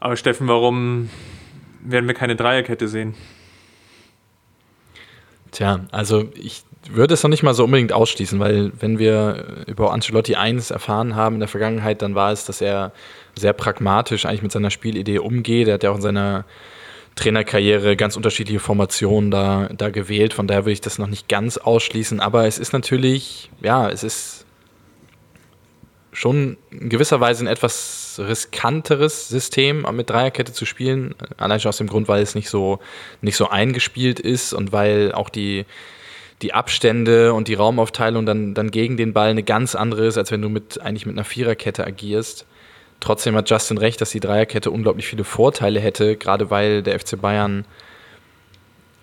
[0.00, 1.10] Aber Steffen, warum
[1.80, 3.14] werden wir keine Dreierkette sehen?
[5.52, 9.92] Tja, also ich würde es noch nicht mal so unbedingt ausschließen, weil wenn wir über
[9.92, 12.92] Ancelotti 1 erfahren haben in der Vergangenheit, dann war es, dass er
[13.38, 15.68] sehr pragmatisch eigentlich mit seiner Spielidee umgeht.
[15.68, 16.44] Er hat ja auch in seiner
[17.14, 20.32] Trainerkarriere ganz unterschiedliche Formationen da, da gewählt.
[20.34, 22.20] Von daher würde ich das noch nicht ganz ausschließen.
[22.20, 24.46] Aber es ist natürlich, ja, es ist
[26.12, 31.14] schon in gewisser Weise ein etwas riskanteres System, mit Dreierkette zu spielen.
[31.38, 32.78] Allein schon aus dem Grund, weil es nicht so,
[33.22, 35.64] nicht so eingespielt ist und weil auch die,
[36.42, 40.30] die Abstände und die Raumaufteilung dann, dann gegen den Ball eine ganz andere ist, als
[40.30, 42.46] wenn du mit, eigentlich mit einer Viererkette agierst.
[43.00, 47.20] Trotzdem hat Justin recht, dass die Dreierkette unglaublich viele Vorteile hätte, gerade weil der FC
[47.20, 47.64] Bayern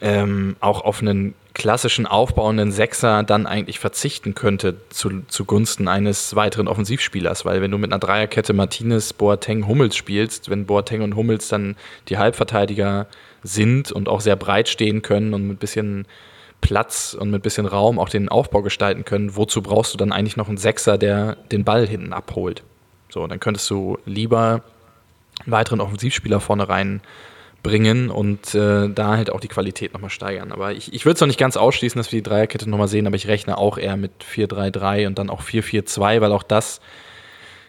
[0.01, 6.67] ähm, auch auf einen klassischen aufbauenden Sechser dann eigentlich verzichten könnte zu, zugunsten eines weiteren
[6.67, 11.49] Offensivspielers, weil wenn du mit einer Dreierkette Martinez, Boateng, Hummels spielst, wenn Boateng und Hummels
[11.49, 11.75] dann
[12.07, 13.07] die Halbverteidiger
[13.43, 16.05] sind und auch sehr breit stehen können und mit ein bisschen
[16.61, 20.37] Platz und mit bisschen Raum auch den Aufbau gestalten können, wozu brauchst du dann eigentlich
[20.37, 22.63] noch einen Sechser, der den Ball hinten abholt?
[23.09, 24.61] So, dann könntest du lieber
[25.43, 27.01] einen weiteren Offensivspieler vorne rein
[27.63, 30.51] bringen und äh, da halt auch die Qualität nochmal steigern.
[30.51, 33.07] Aber ich, ich würde es noch nicht ganz ausschließen, dass wir die Dreierkette nochmal sehen,
[33.07, 36.79] aber ich rechne auch eher mit 4-3-3 und dann auch 4-4-2, weil auch das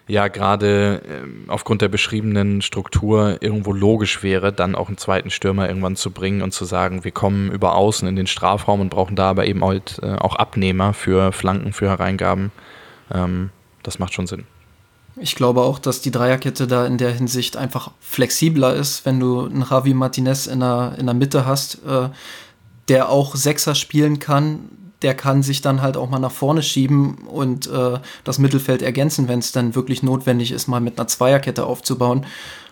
[0.07, 5.69] ja gerade äh, aufgrund der beschriebenen Struktur irgendwo logisch wäre, dann auch einen zweiten Stürmer
[5.69, 9.17] irgendwann zu bringen und zu sagen, wir kommen über außen in den Strafraum und brauchen
[9.17, 12.51] da aber eben halt, äh, auch Abnehmer für Flanken, für Hereingaben.
[13.13, 13.51] Ähm,
[13.83, 14.47] das macht schon Sinn.
[15.17, 19.45] Ich glaube auch, dass die Dreierkette da in der Hinsicht einfach flexibler ist, wenn du
[19.45, 22.09] einen Javi Martinez in der, in der Mitte hast, äh,
[22.89, 24.71] der auch Sechser spielen kann.
[25.03, 29.29] Der kann sich dann halt auch mal nach vorne schieben und äh, das Mittelfeld ergänzen,
[29.29, 32.27] wenn es dann wirklich notwendig ist, mal mit einer Zweierkette aufzubauen.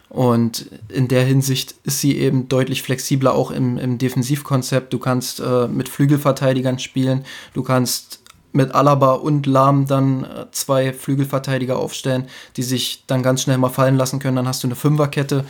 [0.09, 4.93] Und in der Hinsicht ist sie eben deutlich flexibler, auch im, im Defensivkonzept.
[4.93, 8.21] Du kannst äh, mit Flügelverteidigern spielen, du kannst
[8.53, 13.69] mit Alaba und Lahm dann äh, zwei Flügelverteidiger aufstellen, die sich dann ganz schnell mal
[13.69, 14.37] fallen lassen können.
[14.37, 15.45] Dann hast du eine Fünferkette.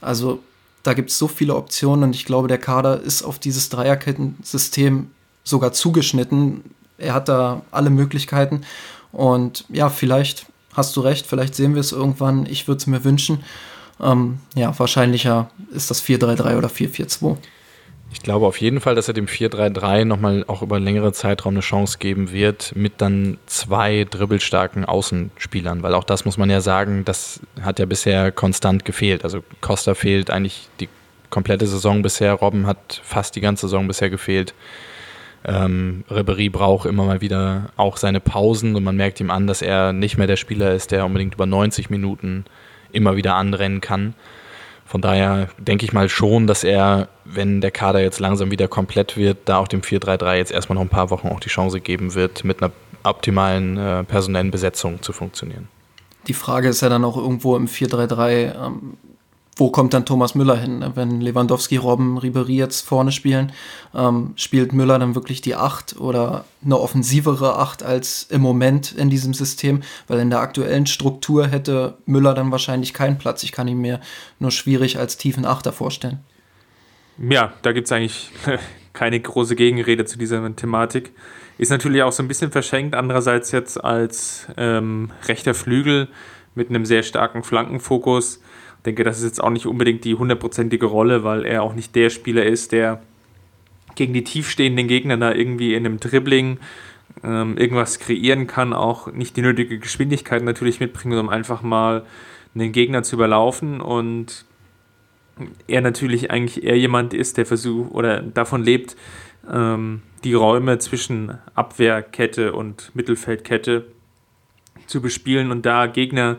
[0.00, 0.40] Also
[0.82, 5.10] da gibt es so viele Optionen und ich glaube, der Kader ist auf dieses Dreierkettensystem
[5.42, 6.62] sogar zugeschnitten.
[6.98, 8.62] Er hat da alle Möglichkeiten
[9.10, 12.46] und ja, vielleicht hast du recht, vielleicht sehen wir es irgendwann.
[12.46, 13.42] Ich würde es mir wünschen.
[14.00, 17.36] Ähm, ja, wahrscheinlicher ist das 4-3-3 oder 4-4-2.
[18.14, 21.60] Ich glaube auf jeden Fall, dass er dem 4-3-3 nochmal auch über längere Zeitraum eine
[21.60, 27.04] Chance geben wird, mit dann zwei dribbelstarken Außenspielern, weil auch das muss man ja sagen,
[27.04, 29.24] das hat ja bisher konstant gefehlt.
[29.24, 30.88] Also Costa fehlt eigentlich die
[31.28, 34.54] komplette Saison bisher, Robben hat fast die ganze Saison bisher gefehlt.
[35.44, 39.60] Ähm, Ribery braucht immer mal wieder auch seine Pausen und man merkt ihm an, dass
[39.60, 42.44] er nicht mehr der Spieler ist, der unbedingt über 90 Minuten
[42.92, 44.14] immer wieder anrennen kann.
[44.86, 49.16] Von daher denke ich mal schon, dass er, wenn der Kader jetzt langsam wieder komplett
[49.16, 52.14] wird, da auch dem 4-3-3 jetzt erstmal noch ein paar Wochen auch die Chance geben
[52.14, 55.68] wird, mit einer optimalen äh, personellen Besetzung zu funktionieren.
[56.26, 58.96] Die Frage ist ja dann auch irgendwo im 4-3-3, ähm,
[59.56, 60.84] wo kommt dann Thomas Müller hin?
[60.94, 63.52] Wenn Lewandowski, Robben, Ribery jetzt vorne spielen,
[63.94, 69.10] ähm, spielt Müller dann wirklich die Acht oder eine offensivere Acht als im Moment in
[69.10, 69.82] diesem System?
[70.08, 73.42] Weil in der aktuellen Struktur hätte Müller dann wahrscheinlich keinen Platz.
[73.44, 74.00] Ich kann ihn mir
[74.40, 76.18] nur schwierig als tiefen Achter vorstellen.
[77.18, 78.30] Ja, da gibt es eigentlich
[78.92, 81.12] keine große Gegenrede zu dieser Thematik.
[81.58, 86.08] Ist natürlich auch so ein bisschen verschenkt, andererseits jetzt als ähm, rechter Flügel
[86.56, 88.40] mit einem sehr starken Flankenfokus
[88.84, 92.10] denke, das ist jetzt auch nicht unbedingt die hundertprozentige Rolle, weil er auch nicht der
[92.10, 93.02] Spieler ist, der
[93.94, 96.58] gegen die tiefstehenden Gegner da irgendwie in einem Dribbling
[97.22, 102.04] ähm, irgendwas kreieren kann, auch nicht die nötige Geschwindigkeit natürlich mitbringen, um einfach mal
[102.54, 103.80] einen Gegner zu überlaufen.
[103.80, 104.44] Und
[105.66, 108.96] er natürlich eigentlich eher jemand ist, der versucht oder davon lebt,
[109.50, 113.86] ähm, die Räume zwischen Abwehrkette und Mittelfeldkette
[114.86, 116.38] zu bespielen und da Gegner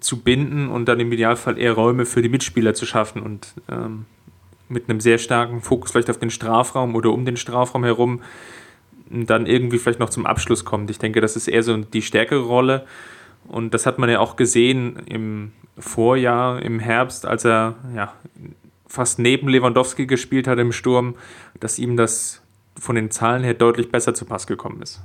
[0.00, 4.06] zu binden und dann im Idealfall eher Räume für die Mitspieler zu schaffen und ähm,
[4.68, 8.20] mit einem sehr starken Fokus vielleicht auf den Strafraum oder um den Strafraum herum
[9.10, 10.90] dann irgendwie vielleicht noch zum Abschluss kommt.
[10.90, 12.86] Ich denke, das ist eher so die stärkere Rolle
[13.46, 18.14] und das hat man ja auch gesehen im Vorjahr, im Herbst, als er ja,
[18.86, 21.14] fast neben Lewandowski gespielt hat im Sturm,
[21.60, 22.42] dass ihm das
[22.78, 25.00] von den Zahlen her deutlich besser zu Pass gekommen ist.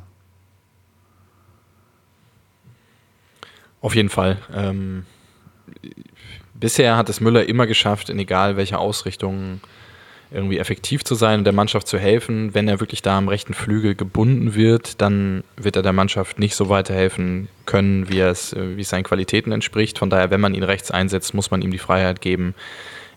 [3.81, 4.37] Auf jeden Fall.
[4.53, 5.05] Ähm,
[6.53, 9.61] bisher hat es Müller immer geschafft, in egal welcher Ausrichtung
[10.31, 12.53] irgendwie effektiv zu sein und der Mannschaft zu helfen.
[12.53, 16.55] Wenn er wirklich da am rechten Flügel gebunden wird, dann wird er der Mannschaft nicht
[16.55, 19.97] so weiterhelfen können, wie, es, wie es seinen Qualitäten entspricht.
[19.97, 22.53] Von daher, wenn man ihn rechts einsetzt, muss man ihm die Freiheit geben,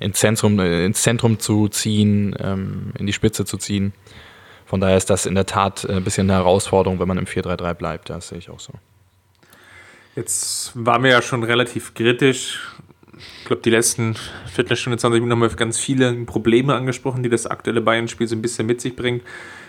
[0.01, 3.92] ins Zentrum, äh, ins Zentrum zu ziehen, ähm, in die Spitze zu ziehen.
[4.64, 7.75] Von daher ist das in der Tat ein bisschen eine Herausforderung, wenn man im 4-3-3
[7.75, 8.09] bleibt.
[8.09, 8.72] Das sehe ich auch so.
[10.14, 12.61] Jetzt waren wir ja schon relativ kritisch.
[13.38, 14.14] Ich glaube, die letzten
[14.53, 18.42] Viertelstunde, 20 Minuten haben wir ganz viele Probleme angesprochen, die das aktuelle Bayern-Spiel so ein
[18.42, 19.22] bisschen mit sich bringt.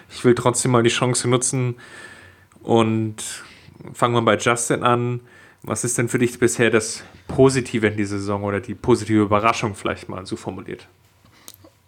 [0.10, 1.76] Ich will trotzdem mal die Chance nutzen
[2.62, 3.16] und
[3.94, 5.22] fangen wir bei Justin an.
[5.64, 9.76] Was ist denn für dich bisher das Positive in dieser Saison oder die positive Überraschung
[9.76, 10.88] vielleicht mal so formuliert?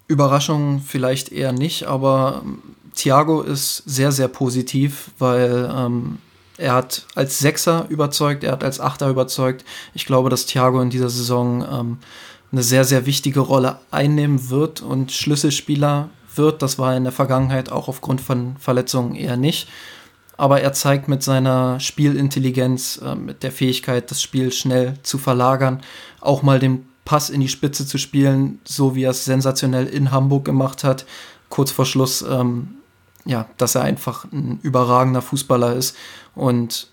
[0.07, 2.43] Überraschung vielleicht eher nicht, aber
[2.95, 6.19] Thiago ist sehr, sehr positiv, weil ähm,
[6.57, 9.65] er hat als Sechser überzeugt, er hat als Achter überzeugt.
[9.93, 11.97] Ich glaube, dass Thiago in dieser Saison ähm,
[12.51, 16.61] eine sehr, sehr wichtige Rolle einnehmen wird und Schlüsselspieler wird.
[16.61, 19.67] Das war in der Vergangenheit auch aufgrund von Verletzungen eher nicht.
[20.37, 25.81] Aber er zeigt mit seiner Spielintelligenz, äh, mit der Fähigkeit, das Spiel schnell zu verlagern,
[26.21, 30.11] auch mal den Pass in die Spitze zu spielen, so wie er es sensationell in
[30.11, 31.05] Hamburg gemacht hat.
[31.49, 32.75] Kurz vor Schluss ähm,
[33.25, 35.97] ja, dass er einfach ein überragender Fußballer ist.
[36.35, 36.87] Und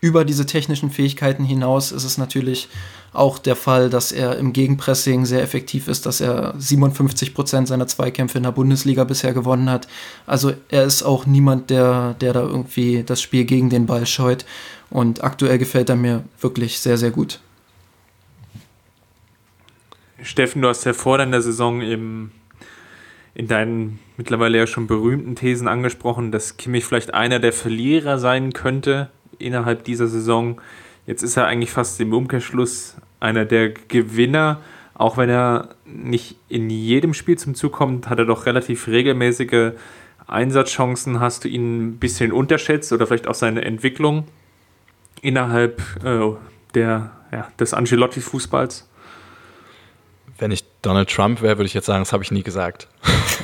[0.00, 2.68] über diese technischen Fähigkeiten hinaus ist es natürlich
[3.12, 7.86] auch der Fall, dass er im Gegenpressing sehr effektiv ist, dass er 57 Prozent seiner
[7.86, 9.88] Zweikämpfe in der Bundesliga bisher gewonnen hat.
[10.26, 14.44] Also er ist auch niemand, der, der da irgendwie das Spiel gegen den Ball scheut.
[14.90, 17.40] Und aktuell gefällt er mir wirklich sehr, sehr gut.
[20.22, 22.30] Steffen, du hast ja vor der Saison im
[23.34, 28.52] in deinen mittlerweile ja schon berühmten Thesen angesprochen, dass Kimmich vielleicht einer der Verlierer sein
[28.52, 30.60] könnte innerhalb dieser Saison.
[31.06, 34.60] Jetzt ist er eigentlich fast im Umkehrschluss einer der Gewinner.
[34.94, 39.72] Auch wenn er nicht in jedem Spiel zum Zug kommt, hat er doch relativ regelmäßige
[40.26, 41.20] Einsatzchancen.
[41.20, 44.26] Hast du ihn ein bisschen unterschätzt oder vielleicht auch seine Entwicklung
[45.20, 46.20] innerhalb äh,
[46.74, 48.88] der, ja, des Ancelotti-Fußballs?
[50.38, 52.88] Wenn ich Donald Trump wäre, würde ich jetzt sagen, das habe ich nie gesagt.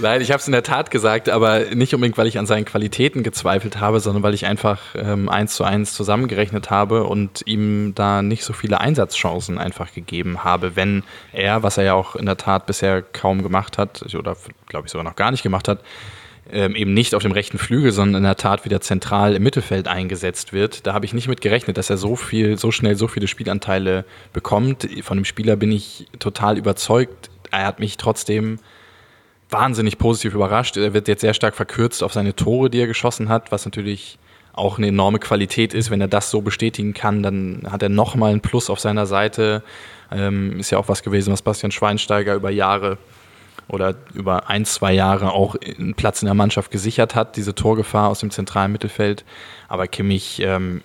[0.00, 2.64] Nein, ich habe es in der Tat gesagt, aber nicht unbedingt, weil ich an seinen
[2.64, 7.94] Qualitäten gezweifelt habe, sondern weil ich einfach ähm, eins zu eins zusammengerechnet habe und ihm
[7.94, 12.26] da nicht so viele Einsatzchancen einfach gegeben habe, wenn er, was er ja auch in
[12.26, 14.36] der Tat bisher kaum gemacht hat, oder
[14.68, 15.80] glaube ich sogar noch gar nicht gemacht hat,
[16.50, 19.86] ähm, eben nicht auf dem rechten Flügel, sondern in der Tat wieder zentral im Mittelfeld
[19.86, 20.86] eingesetzt wird.
[20.86, 24.04] Da habe ich nicht mit gerechnet, dass er so viel, so schnell so viele Spielanteile
[24.32, 24.88] bekommt.
[25.02, 27.30] Von dem Spieler bin ich total überzeugt.
[27.50, 28.58] Er hat mich trotzdem
[29.50, 30.76] wahnsinnig positiv überrascht.
[30.76, 34.18] Er wird jetzt sehr stark verkürzt auf seine Tore, die er geschossen hat, was natürlich
[34.52, 35.90] auch eine enorme Qualität ist.
[35.90, 39.62] Wenn er das so bestätigen kann, dann hat er nochmal einen Plus auf seiner Seite.
[40.10, 42.98] Ähm, ist ja auch was gewesen, was Bastian Schweinsteiger über Jahre
[43.68, 48.08] oder über ein, zwei Jahre auch einen Platz in der Mannschaft gesichert hat, diese Torgefahr
[48.08, 49.24] aus dem zentralen Mittelfeld.
[49.68, 50.82] Aber Kimmich, ähm,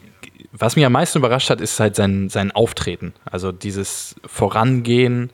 [0.51, 3.13] was mich am meisten überrascht hat, ist halt sein, sein Auftreten.
[3.25, 5.32] Also dieses Vorangehen,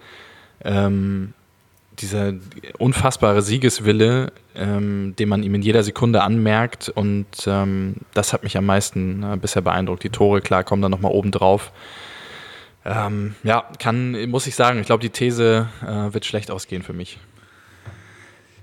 [0.63, 1.33] ähm,
[2.01, 2.33] dieser
[2.77, 6.89] unfassbare Siegeswille, ähm, den man ihm in jeder Sekunde anmerkt.
[6.89, 10.03] Und ähm, das hat mich am meisten äh, bisher beeindruckt.
[10.03, 11.71] Die Tore, klar, kommen dann nochmal oben drauf.
[12.83, 16.93] Ähm, ja, kann, muss ich sagen, ich glaube, die These äh, wird schlecht ausgehen für
[16.93, 17.19] mich.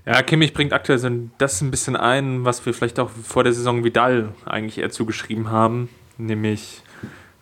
[0.05, 3.53] Ja, Kimmich bringt aktuell so das ein bisschen ein, was wir vielleicht auch vor der
[3.53, 6.81] Saison Vidal eigentlich eher zugeschrieben haben, nämlich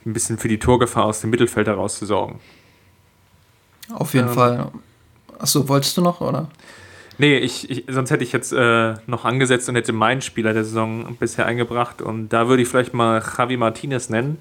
[0.06, 2.40] ein bisschen für die Torgefahr aus dem Mittelfeld heraus zu sorgen.
[3.94, 4.72] Auf jeden ähm, Fall.
[5.40, 6.50] Achso, wolltest du noch, oder?
[7.18, 10.64] Nee, ich, ich, sonst hätte ich jetzt äh, noch angesetzt und hätte meinen Spieler der
[10.64, 12.02] Saison bisher eingebracht.
[12.02, 14.38] Und da würde ich vielleicht mal Javi Martinez nennen,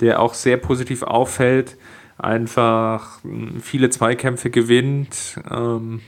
[0.00, 1.76] der auch sehr positiv auffällt,
[2.18, 6.02] einfach hm, viele Zweikämpfe gewinnt, ähm,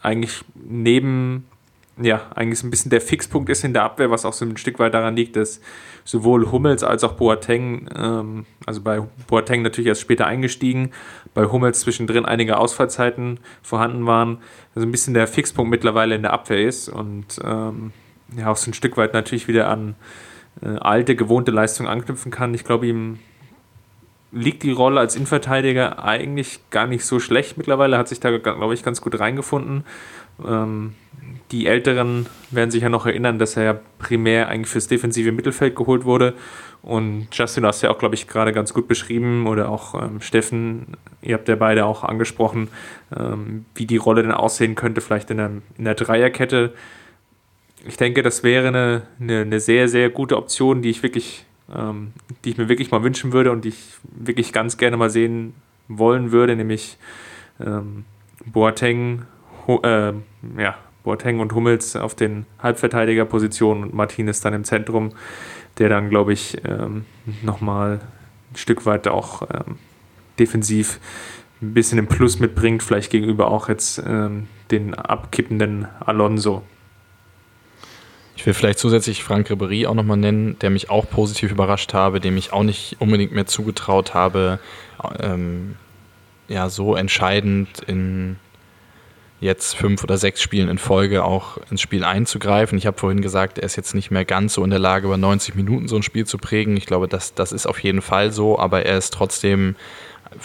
[0.00, 1.46] eigentlich neben,
[2.04, 4.78] ja, eigentlich ein bisschen der Fixpunkt ist in der Abwehr, was auch so ein Stück
[4.78, 5.60] weit daran liegt, dass
[6.04, 10.90] sowohl Hummels als auch Boateng, ähm, also bei Boateng natürlich erst später eingestiegen,
[11.34, 14.38] bei Hummels zwischendrin einige Ausfallzeiten vorhanden waren,
[14.74, 17.92] also ein bisschen der Fixpunkt mittlerweile in der Abwehr ist und ähm,
[18.36, 19.94] ja auch so ein Stück weit natürlich wieder an
[20.62, 22.54] äh, alte, gewohnte Leistungen anknüpfen kann.
[22.54, 23.18] Ich glaube, ihm
[24.32, 28.74] liegt die Rolle als Innenverteidiger eigentlich gar nicht so schlecht mittlerweile, hat sich da, glaube
[28.74, 29.84] ich, ganz gut reingefunden.
[30.44, 30.94] Ähm,
[31.50, 35.76] die Älteren werden sich ja noch erinnern, dass er ja primär eigentlich fürs defensive Mittelfeld
[35.76, 36.34] geholt wurde.
[36.82, 40.20] Und Justin, du hast ja auch, glaube ich, gerade ganz gut beschrieben, oder auch ähm,
[40.20, 42.68] Steffen, ihr habt ja beide auch angesprochen,
[43.16, 46.72] ähm, wie die Rolle denn aussehen könnte, vielleicht in der, in der Dreierkette.
[47.86, 52.12] Ich denke, das wäre eine, eine, eine sehr, sehr gute Option, die ich wirklich ähm,
[52.44, 55.54] die ich mir wirklich mal wünschen würde und die ich wirklich ganz gerne mal sehen
[55.88, 56.98] wollen würde, nämlich
[57.60, 58.04] ähm,
[58.44, 59.22] Boateng,
[59.68, 60.12] äh,
[60.58, 65.12] ja, Boateng und Hummels auf den Halbverteidigerpositionen und Martinez dann im Zentrum,
[65.78, 67.04] der dann, glaube ich, ähm,
[67.42, 68.00] nochmal
[68.52, 69.76] ein Stück weit auch ähm,
[70.38, 71.00] defensiv
[71.60, 76.62] ein bisschen im Plus mitbringt, vielleicht gegenüber auch jetzt ähm, den abkippenden Alonso.
[78.34, 82.18] Ich will vielleicht zusätzlich Frank Ribery auch nochmal nennen, der mich auch positiv überrascht habe,
[82.18, 84.58] dem ich auch nicht unbedingt mehr zugetraut habe,
[85.20, 85.76] ähm,
[86.48, 88.36] ja, so entscheidend in
[89.42, 92.78] jetzt fünf oder sechs Spielen in Folge auch ins Spiel einzugreifen.
[92.78, 95.16] Ich habe vorhin gesagt, er ist jetzt nicht mehr ganz so in der Lage, über
[95.16, 96.76] 90 Minuten so ein Spiel zu prägen.
[96.76, 99.74] Ich glaube, das, das ist auf jeden Fall so, aber er ist trotzdem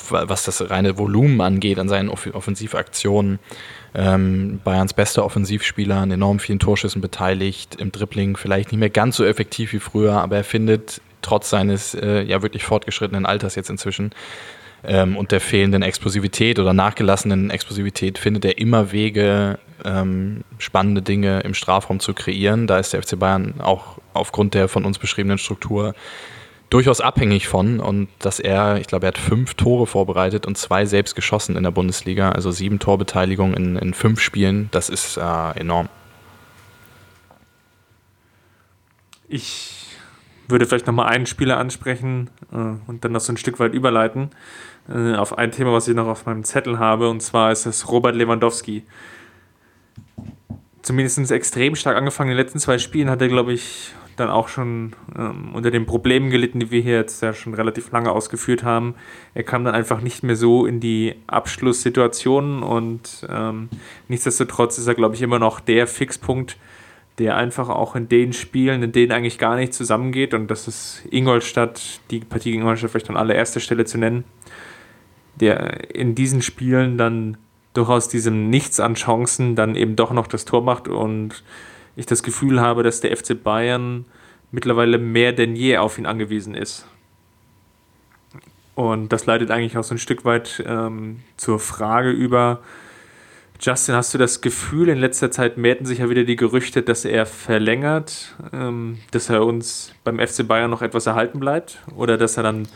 [0.09, 3.39] was das reine Volumen angeht, an seinen Off Offensivaktionen.
[3.95, 9.15] Ähm, Bayerns bester Offensivspieler, an enorm vielen Torschüssen beteiligt, im Dribbling vielleicht nicht mehr ganz
[9.15, 13.69] so effektiv wie früher, aber er findet trotz seines äh, ja wirklich fortgeschrittenen Alters jetzt
[13.69, 14.11] inzwischen
[14.83, 21.41] ähm, und der fehlenden Explosivität oder nachgelassenen Explosivität findet er immer Wege, ähm, spannende Dinge
[21.41, 22.67] im Strafraum zu kreieren.
[22.67, 25.93] Da ist der FC Bayern auch aufgrund der von uns beschriebenen Struktur
[26.69, 30.85] durchaus abhängig von und dass er, ich glaube, er hat fünf Tore vorbereitet und zwei
[30.85, 35.59] selbst geschossen in der Bundesliga, also sieben Torbeteiligung in, in fünf Spielen, das ist äh,
[35.59, 35.87] enorm.
[39.29, 39.76] Ich
[40.47, 44.31] würde vielleicht nochmal einen Spieler ansprechen äh, und dann noch so ein Stück weit überleiten
[44.89, 47.89] äh, auf ein Thema, was ich noch auf meinem Zettel habe, und zwar ist es
[47.89, 48.83] Robert Lewandowski.
[50.81, 52.31] Zumindest extrem stark angefangen.
[52.31, 55.85] In den letzten zwei Spielen hat er, glaube ich, dann auch schon ähm, unter den
[55.85, 58.95] Problemen gelitten, die wir hier jetzt ja schon relativ lange ausgeführt haben.
[59.33, 63.69] Er kam dann einfach nicht mehr so in die Abschlusssituationen und ähm,
[64.07, 66.57] nichtsdestotrotz ist er, glaube ich, immer noch der Fixpunkt,
[67.19, 70.33] der einfach auch in den Spielen, in denen eigentlich gar nicht zusammengeht.
[70.33, 74.23] Und das ist Ingolstadt, die Partie gegen Ingolstadt vielleicht an allererster Stelle zu nennen,
[75.35, 77.37] der in diesen Spielen dann
[77.73, 81.43] durchaus diesem Nichts an Chancen dann eben doch noch das Tor macht und
[81.95, 84.05] ich das Gefühl habe, dass der FC Bayern
[84.51, 86.87] mittlerweile mehr denn je auf ihn angewiesen ist.
[88.75, 92.61] Und das leitet eigentlich auch so ein Stück weit ähm, zur Frage über,
[93.59, 97.05] Justin, hast du das Gefühl, in letzter Zeit mehrten sich ja wieder die Gerüchte, dass
[97.05, 101.79] er verlängert, ähm, dass er uns beim FC Bayern noch etwas erhalten bleibt?
[101.95, 102.67] Oder dass er dann,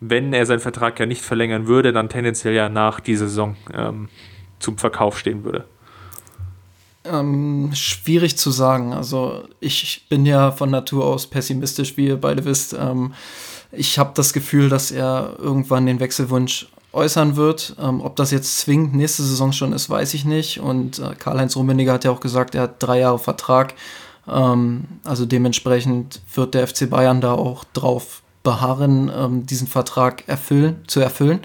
[0.00, 4.08] wenn er seinen Vertrag ja nicht verlängern würde, dann tendenziell ja nach dieser Saison ähm,
[4.58, 5.66] zum Verkauf stehen würde?
[7.04, 8.94] Ähm, schwierig zu sagen.
[8.94, 12.72] Also ich bin ja von Natur aus pessimistisch, wie ihr beide wisst.
[12.72, 13.12] Ähm,
[13.70, 17.76] ich habe das Gefühl, dass er irgendwann den Wechselwunsch äußern wird.
[17.80, 20.60] Ähm, ob das jetzt zwingend nächste Saison schon ist, weiß ich nicht.
[20.60, 23.74] Und äh, Karl-Heinz Rummenigge hat ja auch gesagt, er hat drei Jahre Vertrag.
[24.28, 30.84] Ähm, also dementsprechend wird der FC Bayern da auch drauf beharren, ähm, diesen Vertrag erfüllen,
[30.86, 31.40] zu erfüllen.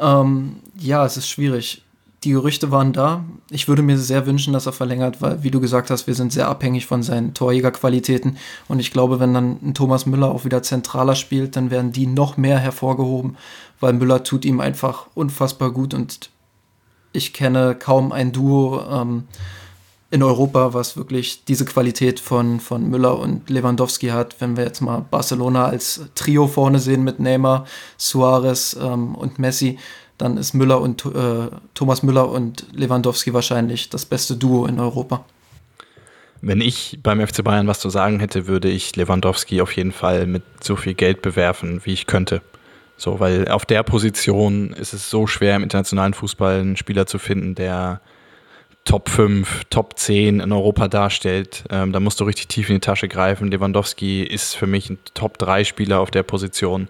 [0.00, 1.81] Ähm, ja, es ist schwierig
[2.24, 3.24] die Gerüchte waren da.
[3.50, 6.32] Ich würde mir sehr wünschen, dass er verlängert, weil, wie du gesagt hast, wir sind
[6.32, 8.36] sehr abhängig von seinen Torjägerqualitäten.
[8.68, 12.06] Und ich glaube, wenn dann ein Thomas Müller auch wieder zentraler spielt, dann werden die
[12.06, 13.36] noch mehr hervorgehoben,
[13.80, 15.94] weil Müller tut ihm einfach unfassbar gut.
[15.94, 16.30] Und
[17.12, 19.24] ich kenne kaum ein Duo ähm,
[20.12, 24.36] in Europa, was wirklich diese Qualität von, von Müller und Lewandowski hat.
[24.40, 27.64] Wenn wir jetzt mal Barcelona als Trio vorne sehen mit Neymar,
[27.96, 29.78] Suarez ähm, und Messi,
[30.22, 35.24] dann ist Müller und äh, Thomas Müller und Lewandowski wahrscheinlich das beste Duo in Europa.
[36.40, 40.26] Wenn ich beim FC Bayern was zu sagen hätte, würde ich Lewandowski auf jeden Fall
[40.26, 42.40] mit so viel Geld bewerfen, wie ich könnte.
[42.96, 47.18] So, weil auf der Position ist es so schwer im internationalen Fußball einen Spieler zu
[47.18, 48.00] finden, der
[48.84, 51.64] Top 5, Top 10 in Europa darstellt.
[51.70, 53.50] Ähm, da musst du richtig tief in die Tasche greifen.
[53.50, 56.88] Lewandowski ist für mich ein Top 3 Spieler auf der Position.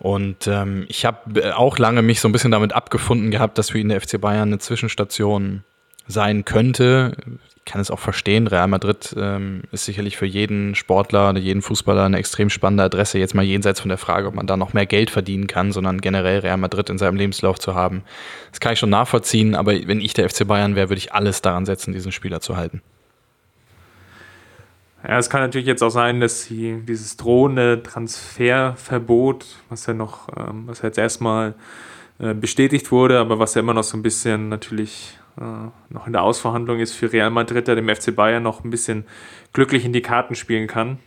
[0.00, 3.70] Und ähm, ich habe äh, auch lange mich so ein bisschen damit abgefunden gehabt, dass
[3.70, 5.62] für ihn der FC Bayern eine Zwischenstation
[6.08, 7.12] sein könnte.
[7.56, 8.46] Ich kann es auch verstehen.
[8.46, 13.18] Real Madrid ähm, ist sicherlich für jeden Sportler oder jeden Fußballer eine extrem spannende Adresse.
[13.18, 16.00] Jetzt mal jenseits von der Frage, ob man da noch mehr Geld verdienen kann, sondern
[16.00, 18.02] generell Real Madrid in seinem Lebenslauf zu haben.
[18.50, 19.54] Das kann ich schon nachvollziehen.
[19.54, 22.56] Aber wenn ich der FC Bayern wäre, würde ich alles daran setzen, diesen Spieler zu
[22.56, 22.80] halten.
[25.02, 30.28] Ja, es kann natürlich jetzt auch sein, dass sie dieses drohende Transferverbot, was ja noch,
[30.36, 31.54] ähm, was jetzt erstmal
[32.18, 36.12] äh, bestätigt wurde, aber was ja immer noch so ein bisschen natürlich äh, noch in
[36.12, 39.06] der Ausverhandlung ist für Real Madrid, der dem FC Bayern noch ein bisschen
[39.54, 40.98] glücklich in die Karten spielen kann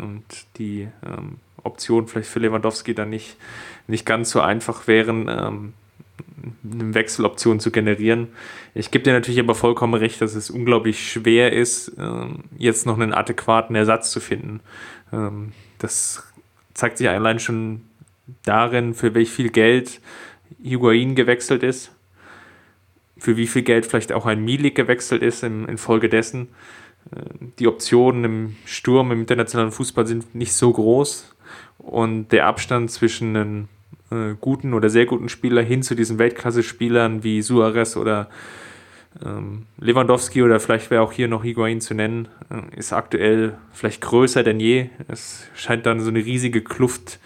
[0.00, 0.24] und
[0.56, 3.36] die ähm, Option vielleicht für Lewandowski dann nicht,
[3.86, 5.28] nicht ganz so einfach wären.
[5.28, 5.74] Ähm,
[6.64, 8.28] eine Wechseloption zu generieren.
[8.74, 12.98] Ich gebe dir natürlich aber vollkommen recht, dass es unglaublich schwer ist, ähm, jetzt noch
[12.98, 14.60] einen adäquaten Ersatz zu finden.
[15.12, 16.24] Ähm, das
[16.74, 17.82] zeigt sich allein schon
[18.44, 20.00] darin, für wie viel Geld
[20.62, 21.92] Higuain gewechselt ist,
[23.18, 26.48] für wie viel Geld vielleicht auch ein Milik gewechselt ist infolgedessen.
[27.14, 31.34] Ähm, die Optionen im Sturm, im internationalen Fußball sind nicht so groß
[31.78, 33.68] und der Abstand zwischen einem
[34.12, 38.28] äh, guten oder sehr guten Spieler hin zu diesen Weltklasse-Spielern wie Suarez oder
[39.24, 44.00] ähm, Lewandowski oder vielleicht wäre auch hier noch Higuain zu nennen, äh, ist aktuell vielleicht
[44.00, 44.90] größer denn je.
[45.08, 47.18] Es scheint dann so eine riesige Kluft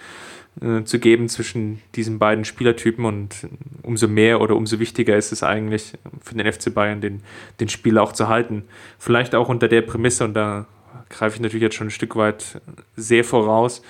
[0.61, 3.49] äh, zu geben zwischen diesen beiden Spielertypen und
[3.83, 7.23] umso mehr oder umso wichtiger ist es eigentlich für den FC Bayern, den,
[7.61, 8.65] den Spieler auch zu halten.
[8.99, 10.67] Vielleicht auch unter der Prämisse, und da
[11.09, 12.61] greife ich natürlich jetzt schon ein Stück weit
[12.97, 13.83] sehr voraus,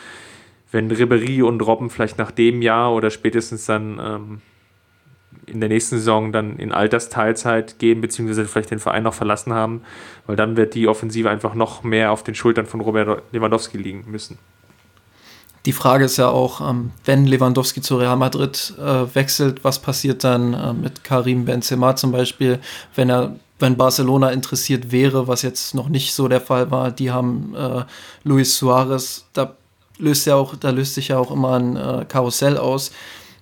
[0.72, 4.42] wenn Ribery und Robben vielleicht nach dem Jahr oder spätestens dann ähm,
[5.46, 9.82] in der nächsten Saison dann in Altersteilzeit gehen, beziehungsweise vielleicht den Verein noch verlassen haben,
[10.26, 14.04] weil dann wird die Offensive einfach noch mehr auf den Schultern von Robert Lewandowski liegen
[14.08, 14.38] müssen.
[15.66, 20.22] Die Frage ist ja auch, ähm, wenn Lewandowski zu Real Madrid äh, wechselt, was passiert
[20.22, 22.60] dann äh, mit Karim Benzema zum Beispiel,
[22.94, 27.10] wenn er wenn Barcelona interessiert wäre, was jetzt noch nicht so der Fall war, die
[27.10, 27.84] haben äh,
[28.22, 29.56] Luis Suarez, da
[29.99, 32.92] löst ja auch, da löst sich ja auch immer ein äh, Karussell aus.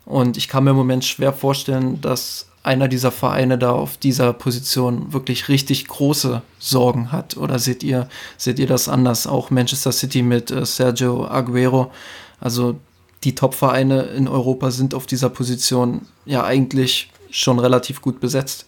[0.05, 4.33] Und ich kann mir im Moment schwer vorstellen, dass einer dieser Vereine da auf dieser
[4.33, 7.37] Position wirklich richtig große Sorgen hat.
[7.37, 9.27] Oder seht ihr, seht ihr das anders?
[9.27, 11.93] Auch Manchester City mit äh, Sergio Aguero.
[12.41, 12.77] Also
[13.23, 18.67] die Top-Vereine in Europa sind auf dieser Position ja eigentlich schon relativ gut besetzt.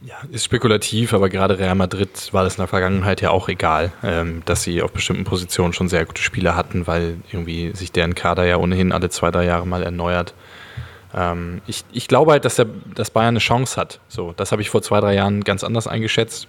[0.00, 3.90] Ja, ist spekulativ, aber gerade Real Madrid war das in der Vergangenheit ja auch egal,
[4.04, 8.14] ähm, dass sie auf bestimmten Positionen schon sehr gute Spieler hatten, weil irgendwie sich deren
[8.14, 10.34] Kader ja ohnehin alle zwei, drei Jahre mal erneuert.
[11.12, 13.98] Ähm, ich, ich glaube halt, dass, der, dass Bayern eine Chance hat.
[14.08, 16.46] So, das habe ich vor zwei, drei Jahren ganz anders eingeschätzt.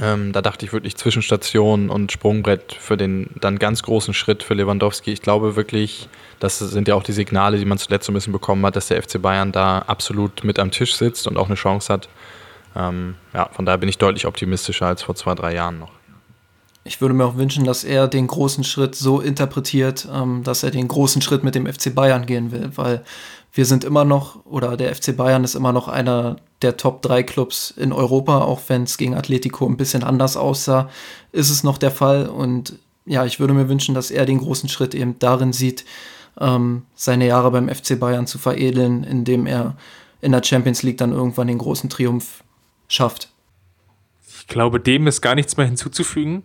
[0.00, 4.54] Ähm, da dachte ich wirklich Zwischenstation und Sprungbrett für den dann ganz großen Schritt für
[4.54, 5.12] Lewandowski.
[5.12, 8.32] Ich glaube wirklich, das sind ja auch die Signale, die man zuletzt so ein bisschen
[8.32, 11.54] bekommen hat, dass der FC Bayern da absolut mit am Tisch sitzt und auch eine
[11.54, 12.08] Chance hat,
[12.76, 15.92] ähm, ja, von daher bin ich deutlich optimistischer als vor zwei, drei Jahren noch.
[16.82, 20.70] Ich würde mir auch wünschen, dass er den großen Schritt so interpretiert, ähm, dass er
[20.70, 23.04] den großen Schritt mit dem FC Bayern gehen will, weil
[23.52, 27.22] wir sind immer noch, oder der FC Bayern ist immer noch einer der Top 3
[27.24, 30.88] Clubs in Europa, auch wenn es gegen Atletico ein bisschen anders aussah,
[31.32, 32.28] ist es noch der Fall.
[32.28, 32.74] Und
[33.06, 35.84] ja, ich würde mir wünschen, dass er den großen Schritt eben darin sieht,
[36.38, 39.76] ähm, seine Jahre beim FC Bayern zu veredeln, indem er
[40.20, 42.44] in der Champions League dann irgendwann den großen Triumph
[42.90, 43.30] schafft.
[44.28, 46.42] Ich glaube, dem ist gar nichts mehr hinzuzufügen.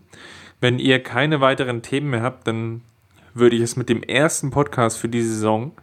[0.62, 2.82] Wenn ihr keine weiteren Themen mehr habt, dann
[3.34, 5.74] würde ich es mit dem ersten Podcast für diese Saison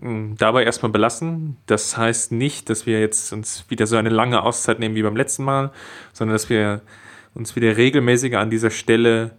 [0.00, 1.56] hm, dabei erstmal belassen.
[1.66, 5.16] Das heißt nicht, dass wir jetzt uns wieder so eine lange Auszeit nehmen wie beim
[5.16, 5.72] letzten Mal,
[6.12, 6.80] sondern dass wir
[7.34, 9.32] uns wieder regelmäßiger an dieser Stelle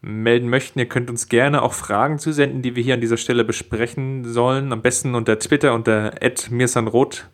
[0.00, 0.78] melden möchten.
[0.78, 4.72] Ihr könnt uns gerne auch Fragen zusenden, die wir hier an dieser Stelle besprechen sollen.
[4.72, 6.12] Am besten unter Twitter unter
[6.50, 7.28] mirsanroth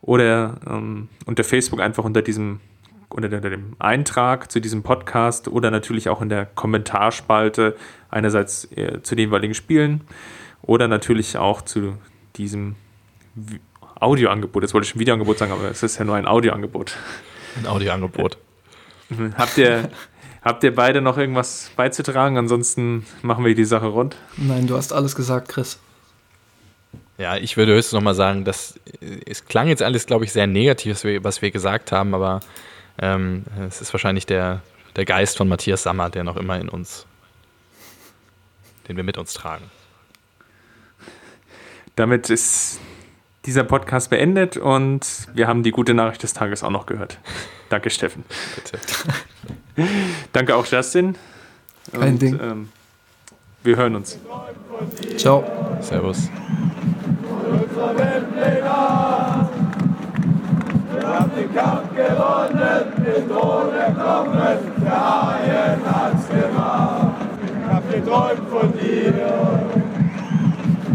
[0.00, 2.60] oder ähm, unter Facebook einfach unter diesem
[3.08, 7.76] unter dem Eintrag zu diesem Podcast oder natürlich auch in der Kommentarspalte
[8.10, 10.02] einerseits äh, zu den jeweiligen Spielen
[10.62, 11.96] oder natürlich auch zu
[12.36, 12.74] diesem
[14.00, 14.62] Audioangebot.
[14.62, 16.96] Jetzt wollte ich ein Videoangebot sagen, aber es ist ja nur ein Audioangebot.
[17.56, 18.38] Ein Audioangebot.
[19.38, 19.88] habt, ihr,
[20.42, 22.36] habt ihr beide noch irgendwas beizutragen?
[22.36, 24.16] Ansonsten machen wir die Sache rund.
[24.36, 25.78] Nein, du hast alles gesagt, Chris.
[27.18, 28.78] Ja, ich würde höchstens nochmal sagen, dass
[29.26, 32.40] es klang jetzt alles, glaube ich, sehr negativ, was wir, was wir gesagt haben, aber
[32.98, 34.60] ähm, es ist wahrscheinlich der,
[34.96, 37.06] der Geist von Matthias Sammer, der noch immer in uns,
[38.88, 39.64] den wir mit uns tragen.
[41.94, 42.78] Damit ist
[43.46, 47.18] dieser Podcast beendet und wir haben die gute Nachricht des Tages auch noch gehört.
[47.70, 48.24] Danke, Steffen.
[48.56, 48.78] Bitte.
[50.32, 51.16] Danke auch, Justin.
[51.92, 52.40] Kein und, Ding.
[52.40, 52.68] Ähm,
[53.62, 54.18] wir hören uns.
[55.16, 55.44] Ciao.
[55.80, 56.28] Servus.
[57.76, 57.84] Wir
[61.06, 67.16] haben den Kampf gewonnen, den Thron erklommen, der Haien hat's gemacht.
[67.44, 69.12] Ich hab geträumt von dir,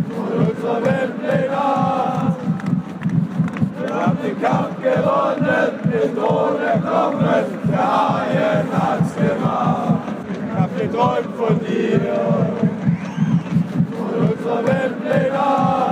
[0.10, 1.62] von unserer Weltpläne.
[3.78, 10.00] Wir haben den Kampf gewonnen, den Thron erklommen, der Haien hat's gemacht.
[10.34, 12.02] Ich hab geträumt von dir,
[13.92, 15.91] von unserer Weltpläne.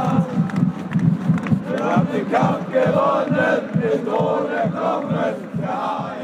[1.89, 6.18] Wir haben den Kampf gewonnen, den Tod erklommen, der